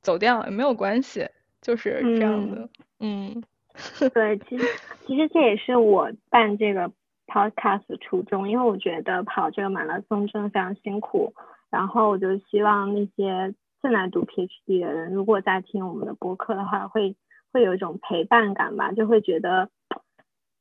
[0.00, 1.28] 走掉也没有关系，
[1.60, 2.68] 就是这样的，
[3.00, 3.42] 嗯。
[4.14, 4.66] 对，其实
[5.06, 6.90] 其实这也是我办这个
[7.26, 11.34] podcast 的初衷，因为我觉得跑这个马拉松真的非常辛苦，
[11.70, 17.16] 然后我就希望那些正在读 PhD 的人，如果在听我们的播客的话，会
[17.52, 19.68] 会有一种陪伴感吧，就会觉得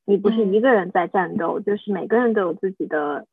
[0.06, 3.28] 你不是一个人在战斗，就是每个人都有自己的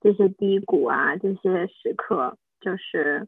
[0.00, 3.26] 这些低谷啊，这些时刻，就是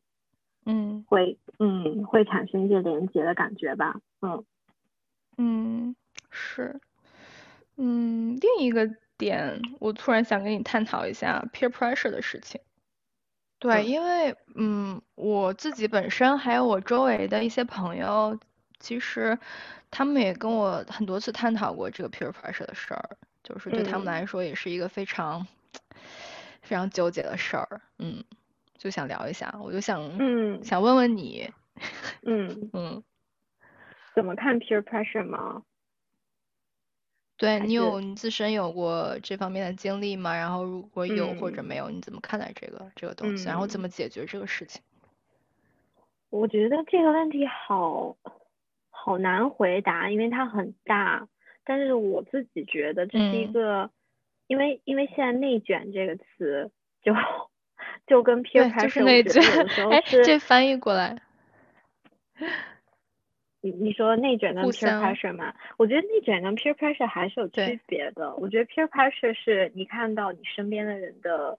[0.66, 4.45] 嗯，会嗯会产生一些连接的感觉吧，嗯。
[5.43, 5.97] 嗯，
[6.30, 6.78] 是，
[7.78, 8.86] 嗯，另一个
[9.16, 12.61] 点，我突然想跟你探讨一下 peer pressure 的事情。
[13.59, 18.38] 对，因为嗯，我自己本身还有我周围的一些朋友，
[18.78, 19.38] 其实
[19.91, 25.47] 他们也跟我很多次探讨过这个 peer pressure 的事儿，就是对他们来说也是一个非常
[26.61, 27.80] 非常纠结的事儿。
[27.99, 28.22] 嗯，
[28.76, 31.51] 就想聊一下，我就想嗯想问问你，
[32.26, 33.03] 嗯嗯。
[34.14, 35.62] 怎么看 peer pressure 吗？
[37.36, 40.36] 对你有你自身有过这方面的经历吗？
[40.36, 43.46] 然后如果有或者没有，你怎么看待这个这个东西？
[43.46, 44.82] 然后怎么解决这个事情？
[46.28, 48.16] 我觉得这个问题好
[48.90, 51.26] 好难回答，因为它很大。
[51.64, 53.90] 但是我自己觉得这是一个，
[54.46, 56.70] 因为因为现在内卷这个词
[57.02, 57.14] 就
[58.06, 59.42] 就跟 peer pressure 内卷，
[59.90, 61.22] 哎，这翻译过来。
[63.62, 65.54] 你你说内卷跟 peer pressure 吗？
[65.76, 68.34] 我觉得内卷跟 peer pressure 还是有区别的。
[68.36, 71.58] 我觉得 peer pressure 是你看到你身边的人的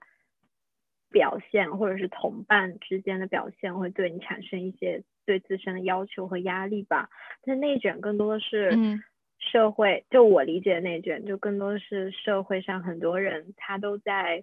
[1.10, 7.08] 表现，或者是同伴之间的表现，会对你产生一些对自身的要求和压力吧。
[7.44, 8.72] 但内卷更多的是
[9.38, 14.42] 社会，就我理解的内卷，就更多的是社会上很多人他都在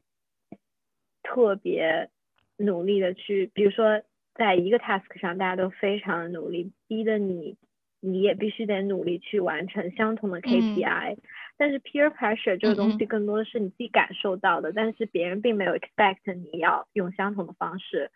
[1.23, 2.09] 特别
[2.55, 4.01] 努力的去，比如说。
[4.39, 7.57] 在一个 task 上，大家都非常的努力，逼得你，
[7.99, 11.17] 你也必须得努力去完成相同的 KPI。
[11.57, 18.11] 但是 peer pressure 这个东西更多的是你自己感受到的，但是别人并没有 expect 你要用相同的方式，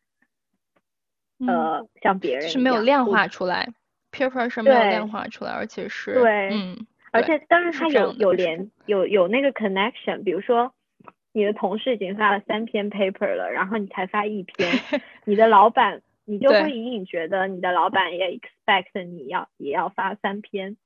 [1.45, 3.67] 呃，像别人是没有量化出来
[4.13, 10.74] ，peer pressure 没有量化出来，而且是对，嗯，而且当然它有有连有有那个 connection，比如说。
[11.36, 14.69] 你的同事已经发了三篇 paper 了，然后你才发一篇，
[15.26, 20.78] 你的老板，你就会隐隐觉得你的老板也 expect 你要也要发三篇，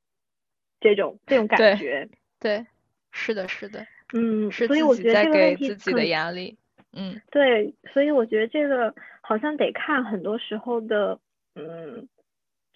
[0.79, 2.09] 这种这种感觉，
[2.39, 2.65] 对，
[3.11, 6.57] 是的，是的，嗯，是所以我觉得这个问题自己的压力，
[6.93, 11.19] 嗯，对，所以我觉得这个好像得看很多时候的，
[11.55, 12.07] 嗯。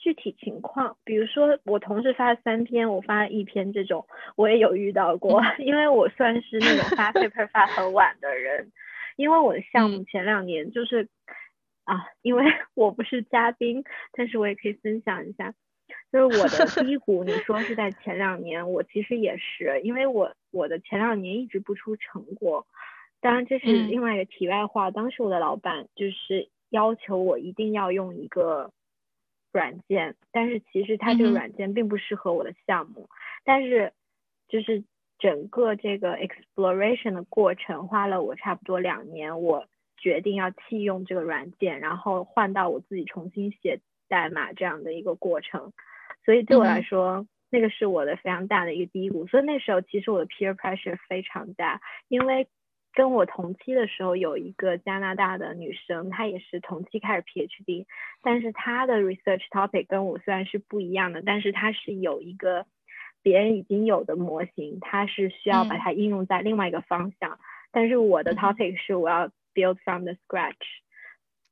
[0.04, 8.72] 具体情况，比如说我同事发了三篇，我发了一篇，这种我也有遇到过， 因为我算是那种发 paper 发很晚的人，
[9.16, 11.08] 因为我的项目前两年就是
[11.94, 13.84] 啊，因为 我不是嘉宾，
[14.14, 15.54] 但是我也可以分享一下，
[16.12, 22.66] 就是我的 低谷，你说是在前两年，我其实也是，因为我我的前两年一直不出成果，
[23.20, 28.72] 当然这是另外一个题外话，当时我的老板就是要求我一定要用一个。
[29.54, 33.10] 软件，但是其实它这个软件并不适合我的项目，
[33.44, 33.92] 但是
[34.48, 34.86] 就是
[35.20, 39.68] 整个这个 exploration 的过程花了我差不多两年，我
[40.02, 43.80] 决定要弃用这个软件，然后换到我自己重新写
[44.10, 45.72] 代码这样的一个过程，
[46.26, 52.48] 所以对我来说，那个是我的非常大的一个低谷，所以那时候其实我的 peer pressure 非常大，因为。
[52.94, 57.86] 跟我同期的时候，有一个加拿大的女生，她也是同期开始 PhD，
[58.22, 62.66] 但是她的 research topic 跟我虽然是不一样的，但是她是有一个
[63.24, 67.40] 别人已经有的模型，它是需要把它应用在另外一个方向。
[67.72, 70.56] 但是我的 topic 是我要 build from the scratch。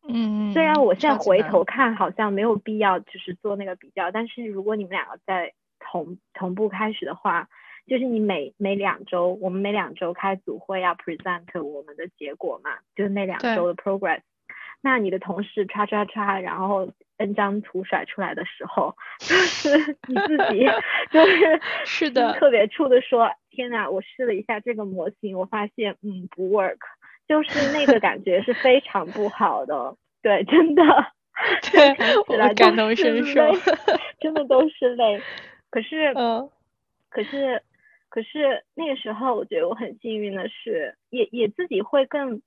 [0.08, 7.50] 嗯，虽然我现在回头看好像没有必要就是做那个比较，但是如果你们两个在同同步开始的话，
[7.86, 14.22] 就是你每每两周，我们每两周开组会要 present 我们的结果嘛，就是那两周的 progress。
[14.82, 19.78] 那你的同事叉叉叉，然后 n 张图甩出来的时候， 就是
[20.08, 20.66] 你自己
[21.12, 26.78] 就是是的，特别触的说，天呐，我试了一下这个模型，我发现嗯不 work，
[27.30, 30.84] 就是那个感觉是非常不好的，对，真的，
[31.72, 33.42] 对，我感同身受，
[34.20, 35.22] 真的都是泪，
[35.70, 36.50] 可是嗯，
[37.10, 37.64] 可是
[38.10, 42.42] 可是那个时候我觉得我很幸运的是，也也自己会更。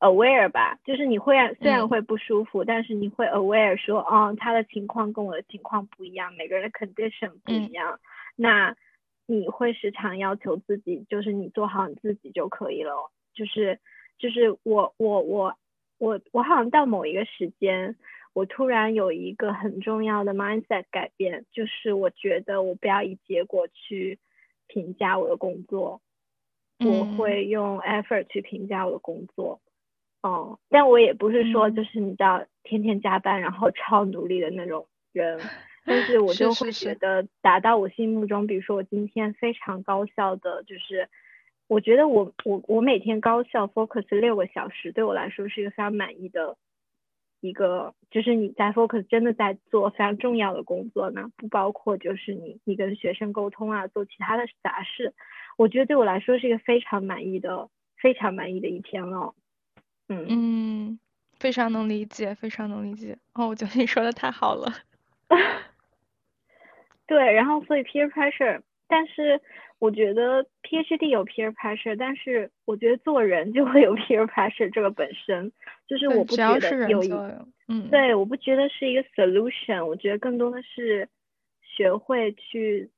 [0.00, 7.98] aware 吧，就是你会虽然会不舒服，但是你会 aware 说，哦，他的情况跟我的情况不一样，每个人的 condition 不一样，
[8.36, 8.76] 那
[9.26, 13.10] 你会时常要求自己，就是你做好你自己就可以了。
[13.34, 13.80] 就是
[14.18, 15.56] 就是我我我
[15.98, 17.96] 我我好像到某一个时间，
[18.32, 24.18] 我突然有一个很重要的 mindset 改变，就是我觉得我不要以结果去
[24.66, 26.00] 评价我的工作，
[26.78, 29.60] 我会用 effort 去评价我的工作。
[30.20, 35.40] 哦，但我也不是说就是你知道天天加班然后超努力的那种人，
[35.84, 41.08] 但是我就会觉得达到我心目中，比如说我今天非常高效的，就是
[41.68, 46.56] 我觉得我我我每天高效 focus 六个小时，对我来说是一个非常满意的
[47.40, 55.14] 一个，就是你在 focus 真的在做非常重要的工作呢，不包括就是你你跟学生沟通啊，做其他的杂事，
[55.56, 57.68] 我觉得对我来说是一个非常满意的
[58.00, 59.34] 非常满意的一天了。
[60.08, 60.98] 嗯
[61.38, 63.16] 非常能理解，非常能理解。
[63.34, 64.72] 哦，我觉得你说的太好了。
[67.06, 69.40] 对，然后所以 peer pressure，但是
[69.78, 75.52] 我觉得 PhD 有 peer pressure，但是我觉得做人就会有 peer pressure 这个本身，
[75.86, 77.12] 就是我不觉得有一，
[77.68, 81.08] 嗯，对，我不觉得是一个 solution，我觉得更多的是
[81.62, 82.90] 学会去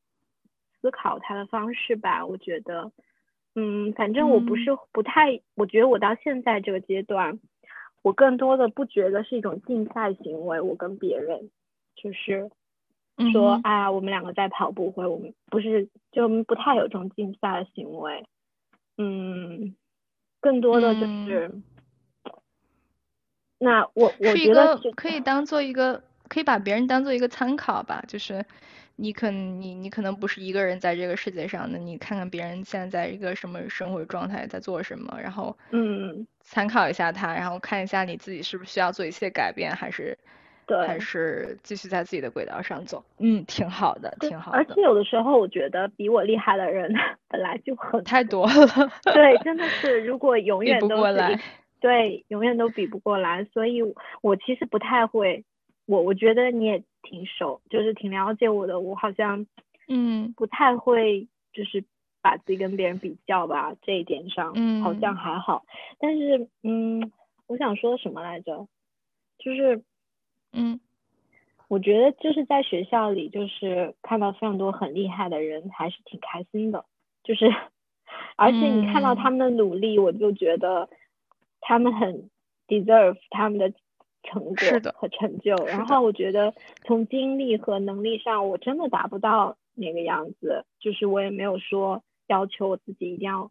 [0.80, 2.93] 思考它的方式吧，我觉得。
[3.57, 7.41] 嗯，反正我不是不太，我觉得我到现在这个阶段，
[8.01, 10.61] 我更多的不觉得是一种竞赛行为。
[10.61, 11.51] 我跟别人
[11.97, 12.49] 就是
[13.33, 18.27] 说，啊，我们两个在跑步，或者我们不是就不太有这种竞赛的行为。
[18.97, 19.75] 嗯，
[20.41, 21.51] 更多的就是，
[23.59, 28.45] 那我我觉得可以当做一个，可以把别人当做一个参考吧，就是。
[28.97, 40.19] 你可你你可能不是一个人在这个世界上的，你看看别人现在在一个什么生活状态，在做什么，然后嗯，参考一下他，然后看一下你自己是不是需要做一些改变，还是
[40.71, 44.59] 对，还是继续在自己的轨道上走，嗯，挺好的，挺好的。
[44.59, 46.95] 而且有的时候我觉得比我厉害的人
[47.29, 51.41] 本来就很太多了，对，真的是如果永 远都比不过来，
[51.81, 53.83] 对，永远都比不过来，所以
[54.23, 55.45] 我其实不太会。
[55.87, 58.79] 我我觉得你也挺熟，就是挺了解我的。
[58.79, 59.45] 我好像，
[59.89, 61.83] 嗯，不太会就是
[62.23, 65.64] 把自己跟别人比较吧，这一点上，嗯，好像还好。
[65.99, 67.11] 但是，嗯，
[67.49, 68.68] 我想说什么来着？
[69.39, 69.83] 就是，
[70.53, 70.80] 嗯，
[71.68, 76.84] 我觉得就是在学校里，就是看到非常多很厉害的人，还是挺开心的。
[77.22, 77.46] 就是，
[78.36, 80.88] 而且你看到他们的努力，我就觉得
[81.61, 82.30] 他们很
[82.68, 83.72] deserve 他们的。
[84.22, 84.55] 成果
[84.96, 86.53] 和成就，然后我觉得
[86.84, 93.51] 从精力和能力上，我真的达不到那个样子，就是我也没有说要求我自己一定要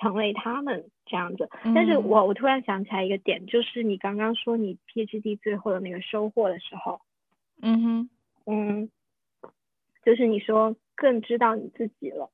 [0.00, 1.48] 成为他们这样子。
[1.74, 7.00] 但是我我突然想起来一个点，就是你刚刚说你 PhD 最后的那个收获的时候，
[7.60, 8.10] 嗯哼，
[8.46, 8.90] 嗯，
[10.04, 12.30] 就是你说更知道你自己了，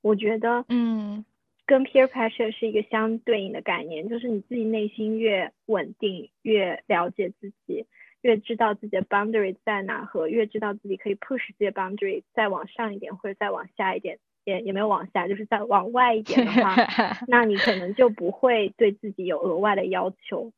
[0.00, 1.24] 我觉得，嗯。
[1.64, 7.86] 跟 peer pressure 是一个相对应的概念，就是你自己内心越稳定，越了解自己，
[8.20, 16.74] 越知道自己的 boundary 在哪，和越知道自己可以 push 这些 boundary 再往上一点，或者再往下一点，也也没有往下，就是再往外一点的话，
[17.28, 20.52] 那你可能就不会对自己有额外的要求，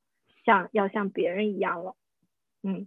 [0.45, 1.95] 像要像别人一样了。
[2.63, 2.87] 嗯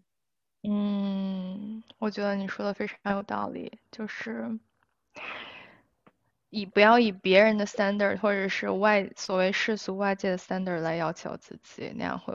[0.64, 4.60] 嗯，我觉得你说的非常有道理，就是。
[6.50, 12.34] 以不要以别人的 standard 或者是外所谓世俗外界的 standard 来要求自己，那样会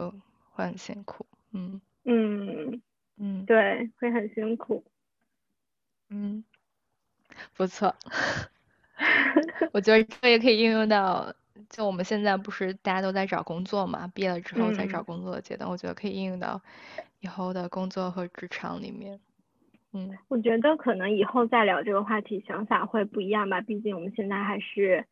[0.51, 1.25] 会很辛苦。
[1.53, 2.83] 嗯嗯
[3.17, 4.85] 嗯，对，会很辛苦。
[6.11, 6.45] 嗯，
[7.57, 7.95] 不错。
[9.73, 11.33] 我觉得这也可以应用到，
[11.69, 16.61] 就我们现在不是大家都在找工作嘛，毕业了之后在找工作的阶段，我觉得可以应用到
[17.21, 19.19] 以后的工作和职场里面。
[19.95, 23.61] 嗯，我觉得可能以后再聊这个话题，想法会不一样吧。
[23.61, 25.05] 毕竟我们现在还是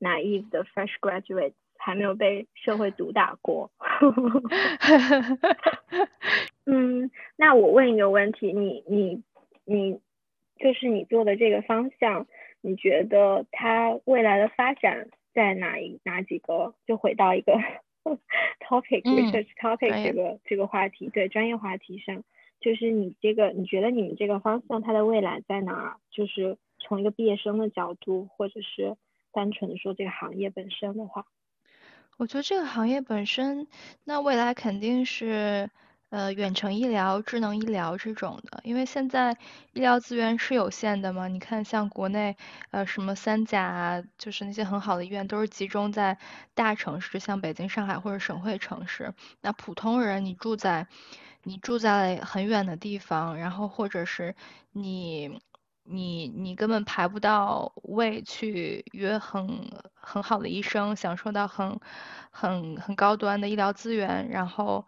[0.00, 3.70] naive 的 fresh graduates，还没有被社会毒打过。
[6.66, 9.22] 嗯，那我问一个问题，你你
[9.64, 9.98] 你，
[10.58, 12.26] 就是你做的这个方向，
[12.60, 16.74] 你觉得它未来的发展在哪一哪几个？
[16.86, 17.54] 就回到一个
[18.60, 22.24] topic research topic 这个这个话题，对专业话题上。
[22.60, 25.96] 就是你这个，你觉得你们这个方向它的未来在哪儿？
[26.10, 28.96] 就是从一个毕业生的角度，或者是
[29.32, 31.24] 单纯的说这个行业本身的话，
[32.16, 33.68] 我觉得这个行业本身，
[34.02, 35.70] 那未来肯定是
[36.10, 39.36] 呃远程医疗、智能医疗这种的，因为现在
[39.72, 41.28] 医疗资源是有限的嘛。
[41.28, 42.36] 你看像国内
[42.70, 46.18] 呃什么三甲，就是那些很好的医院都是集中在
[46.54, 49.12] 大城市，像北京、上海或者省会城市。
[49.42, 50.86] 那普通人你住在
[51.42, 54.34] 你住在很远的地方，然后或者是
[54.72, 55.40] 你
[55.84, 61.78] 你你根本排不到位去约很很好的医生，享受到很
[62.30, 64.86] 很很高端的医疗资源，然后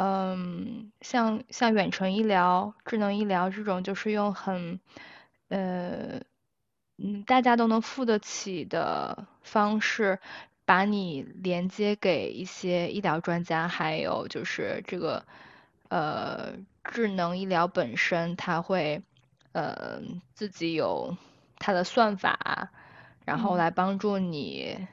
[0.00, 4.78] 嗯，像像远程医疗、智能医疗这种，就是用很
[5.48, 6.20] 呃
[6.98, 10.20] 嗯大家都能付得起的方式，
[10.64, 15.24] 把你连接给一些医疗专家，还有就是这个。
[15.90, 16.52] 呃，
[16.84, 19.02] 智能医疗本身它会
[19.52, 20.02] 呃
[20.34, 21.16] 自己有
[21.56, 22.68] 它的算法，
[23.24, 24.86] 然后来帮助你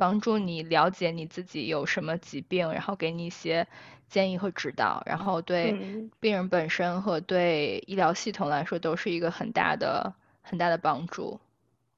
[0.00, 3.66] 帮助你了解你自己有什么疾病，然后给你一些
[4.08, 5.76] 建议和指导，然后对
[6.20, 11.38] 病人本身和对医疗系统来说都是一个很大的很大的帮助。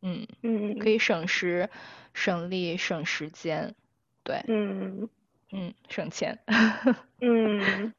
[0.00, 1.70] 嗯嗯，可以省时
[2.12, 3.72] 省力省时间，
[4.24, 5.08] 对，嗯
[5.52, 6.36] 嗯，省钱。
[7.22, 7.94] 嗯。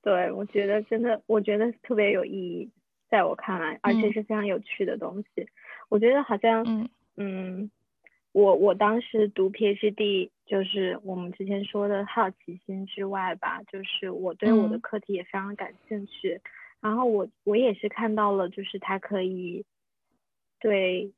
[0.00, 2.70] 对，我觉得真的，我觉得特别有意义，
[3.08, 5.48] 在我看来，而且是非常有趣的东西。
[5.88, 6.62] 我觉得好像，
[7.16, 7.70] 嗯，
[8.34, 16.40] 我我当时读 PhD，就是我们之前说的好奇心之外吧，就是我对我的课题也非常感兴趣。
[16.80, 19.64] 然后我我也是看到了，就是它可以
[20.58, 21.12] 对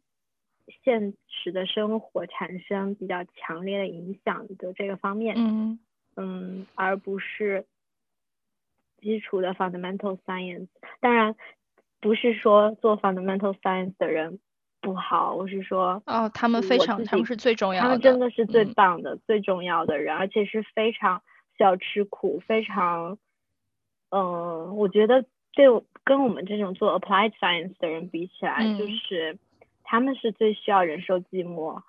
[0.84, 5.78] 现实的生活产生比较强烈的影响的这个方面，嗯
[6.14, 7.66] 嗯，而不是。
[8.98, 10.68] 基础的 fundamental science，
[11.00, 11.36] 当然
[12.00, 14.40] 不是说做 fundamental science 的人
[14.86, 21.20] 不好，我是说哦，他们非常，他们是最重要的，他们真的是最棒的、最重要的人，而且是非常
[21.56, 23.18] 需要吃苦，非常，
[24.10, 25.24] 嗯，我觉得
[25.54, 25.66] 对
[26.04, 29.36] 跟我们这种做 applied science 的人比起来，就是
[29.82, 31.82] 他们是最需要忍受寂寞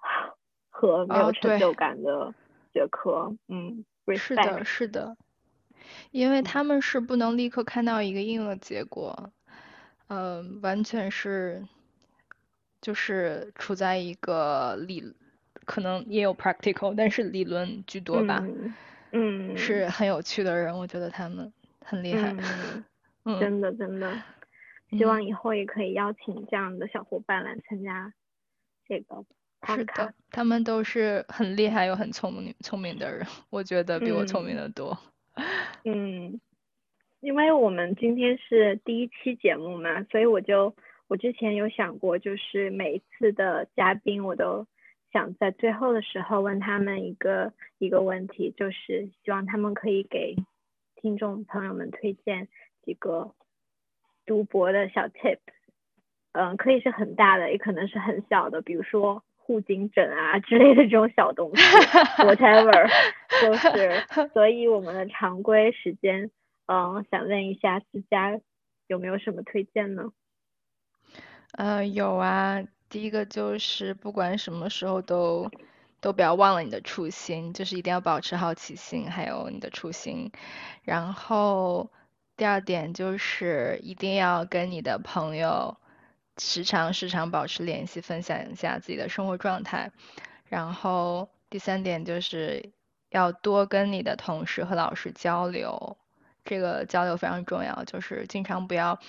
[0.72, 1.72] 和没有成就。
[1.74, 2.34] 感的
[2.74, 3.86] 学科，嗯，
[4.16, 5.16] 是的，是的。
[6.10, 9.30] 因为他们是不能立刻看到一个应用的结果，
[10.08, 11.64] 嗯，完全是
[12.82, 15.04] 就是处在一个理，
[15.66, 18.46] 可能也有 practical，但是理论居多吧。
[19.12, 21.52] 嗯，是很有趣的人，我觉得他们
[21.82, 22.36] 很厉害。
[23.24, 24.22] 嗯，真的真的，
[24.92, 28.14] 希望以后也可以邀请这样的小伙伴来参加
[28.88, 29.26] 这个。
[29.66, 34.98] 是的，他们都是很厉害又很聪明聪明的人，我觉得比我聪明的多。
[35.84, 36.40] 嗯，
[37.22, 40.76] 因为我们今天是第一期节目嘛，所以我就
[41.08, 44.68] 我之前有想过，就是每一次的嘉宾，我都
[45.12, 50.36] 想在最后的时候问他们一个一个问题，就是希望他们可以给
[50.96, 52.48] 听众朋友们推荐
[52.84, 53.34] 几个
[54.26, 55.40] 读博的小 tips，
[56.34, 59.24] 嗯，可以是很大的，也可能是很小的，比如说。
[59.48, 61.62] 护颈枕啊之类的这种小东西，
[62.20, 62.90] whatever，
[63.42, 66.30] 就是，所以我们的常规时间，
[66.66, 68.42] 嗯，想问一下思佳
[68.88, 70.12] 有没有什么推荐呢？
[71.58, 75.52] 呃，有啊，第一个就是不管什么时候都
[76.00, 80.32] 都不要忘了你的初心，就是一定要保持好奇心，还有你的初心。
[80.84, 81.90] 然后
[82.36, 85.76] 第二点就是一定要跟你的朋友。
[86.40, 89.92] 时常时常保持联系，分享一下自己的生活状态。
[90.46, 92.70] 然后第三点就是
[93.10, 95.98] 要多跟你的同事和老师交流，
[96.46, 97.84] 这个交流非常重要。
[97.86, 99.00] 就是经常不要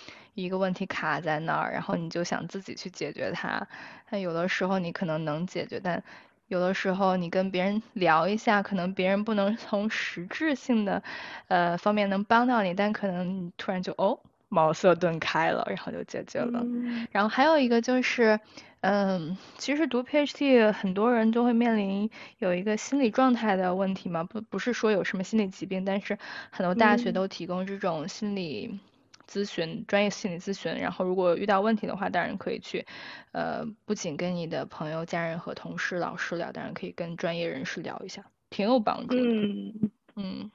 [0.42, 3.66] 一个问题卡在那儿，然后你就想自己去解决它。
[4.10, 6.02] 那有的时候你可能能解决，但
[6.48, 11.02] 有的时候你跟别人聊一下，可能别人不能 从实质性的
[11.48, 14.18] 呃方面能帮到你，但可能你突然就哦。
[14.50, 16.64] 茅塞顿开了，然后就解决了。
[17.12, 18.40] 然后还有一个就是，
[18.80, 26.18] 嗯，其实读 PhD 很多人都会面临有一个心理状态的问题嘛，不不是说有什么心理疾病，但是
[26.50, 28.80] 很多大学都提供这种心理
[29.28, 32.86] 咨询专业心理咨询，然后如果遇到问题的话，当然可以去，
[33.32, 39.22] 呃，不仅跟你的朋友、家人和同事、老师聊，当然可以跟专业人士聊一下，挺有帮助的。
[39.22, 40.50] 嗯嗯，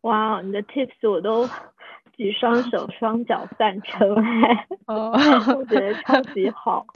[0.00, 1.46] 哇，你的 tips 我都
[2.16, 5.12] 举双手 双脚赞成哎，哦，
[5.58, 6.86] 我觉得超级好。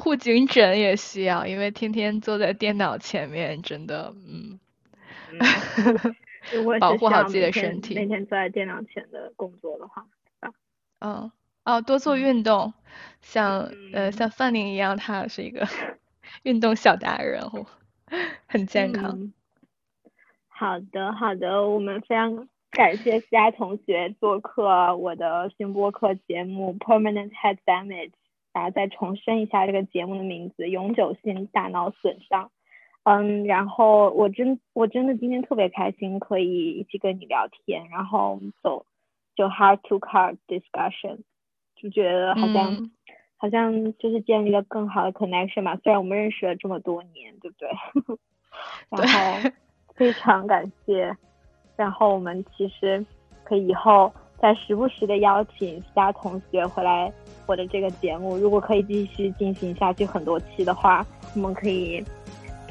[0.00, 4.58] 护颈枕也需要，因为天天坐在电脑前面，真的，嗯。
[6.80, 10.04] 保护好自己的身体，每天坐在电脑前的工作的话，
[11.04, 11.32] 嗯，
[11.64, 12.72] 哦，多做运动，
[13.20, 15.66] 像呃像范宁一样，他是一个
[16.44, 17.42] 运动小达人，
[18.46, 19.32] 很健康。
[20.48, 28.10] 好的，好的，我们非常感谢思佳同学做客我的新播客节目《Permanent Head Damage》，
[28.52, 32.52] 大家再重申一下这个节目的名字：永久性大脑损伤。
[33.02, 38.86] 嗯，然后我真我真的今天特别开心，可以一起跟你聊天，然后走
[39.34, 41.18] 就 heart to heart discussion，
[41.76, 42.90] 就觉得好像
[43.36, 45.76] 好像就是建立了更好的 connection 嘛。
[45.82, 47.68] 虽然我们认识了这么多年，对不对？
[48.90, 49.50] 然后
[49.96, 51.16] 非常感谢，
[51.76, 53.04] 然后我们其实
[53.44, 57.12] 可以以后再时不时的邀请其他同学回来
[57.46, 61.04] 我的这个节目，如果可以继续进行下去很多期的话，
[61.34, 62.04] 我们可以。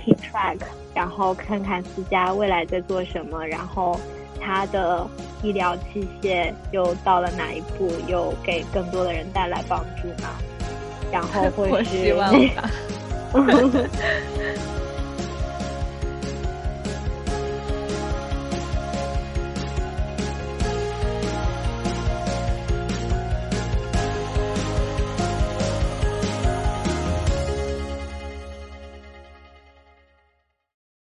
[0.04, 0.58] keep track，
[0.96, 3.96] 然后看看思佳未来在做什么，然后
[4.44, 5.08] 他的
[5.44, 10.28] 医疗器械又到了哪一步，又给更多的人带来帮助呢？
[11.12, 12.16] 然后或 是，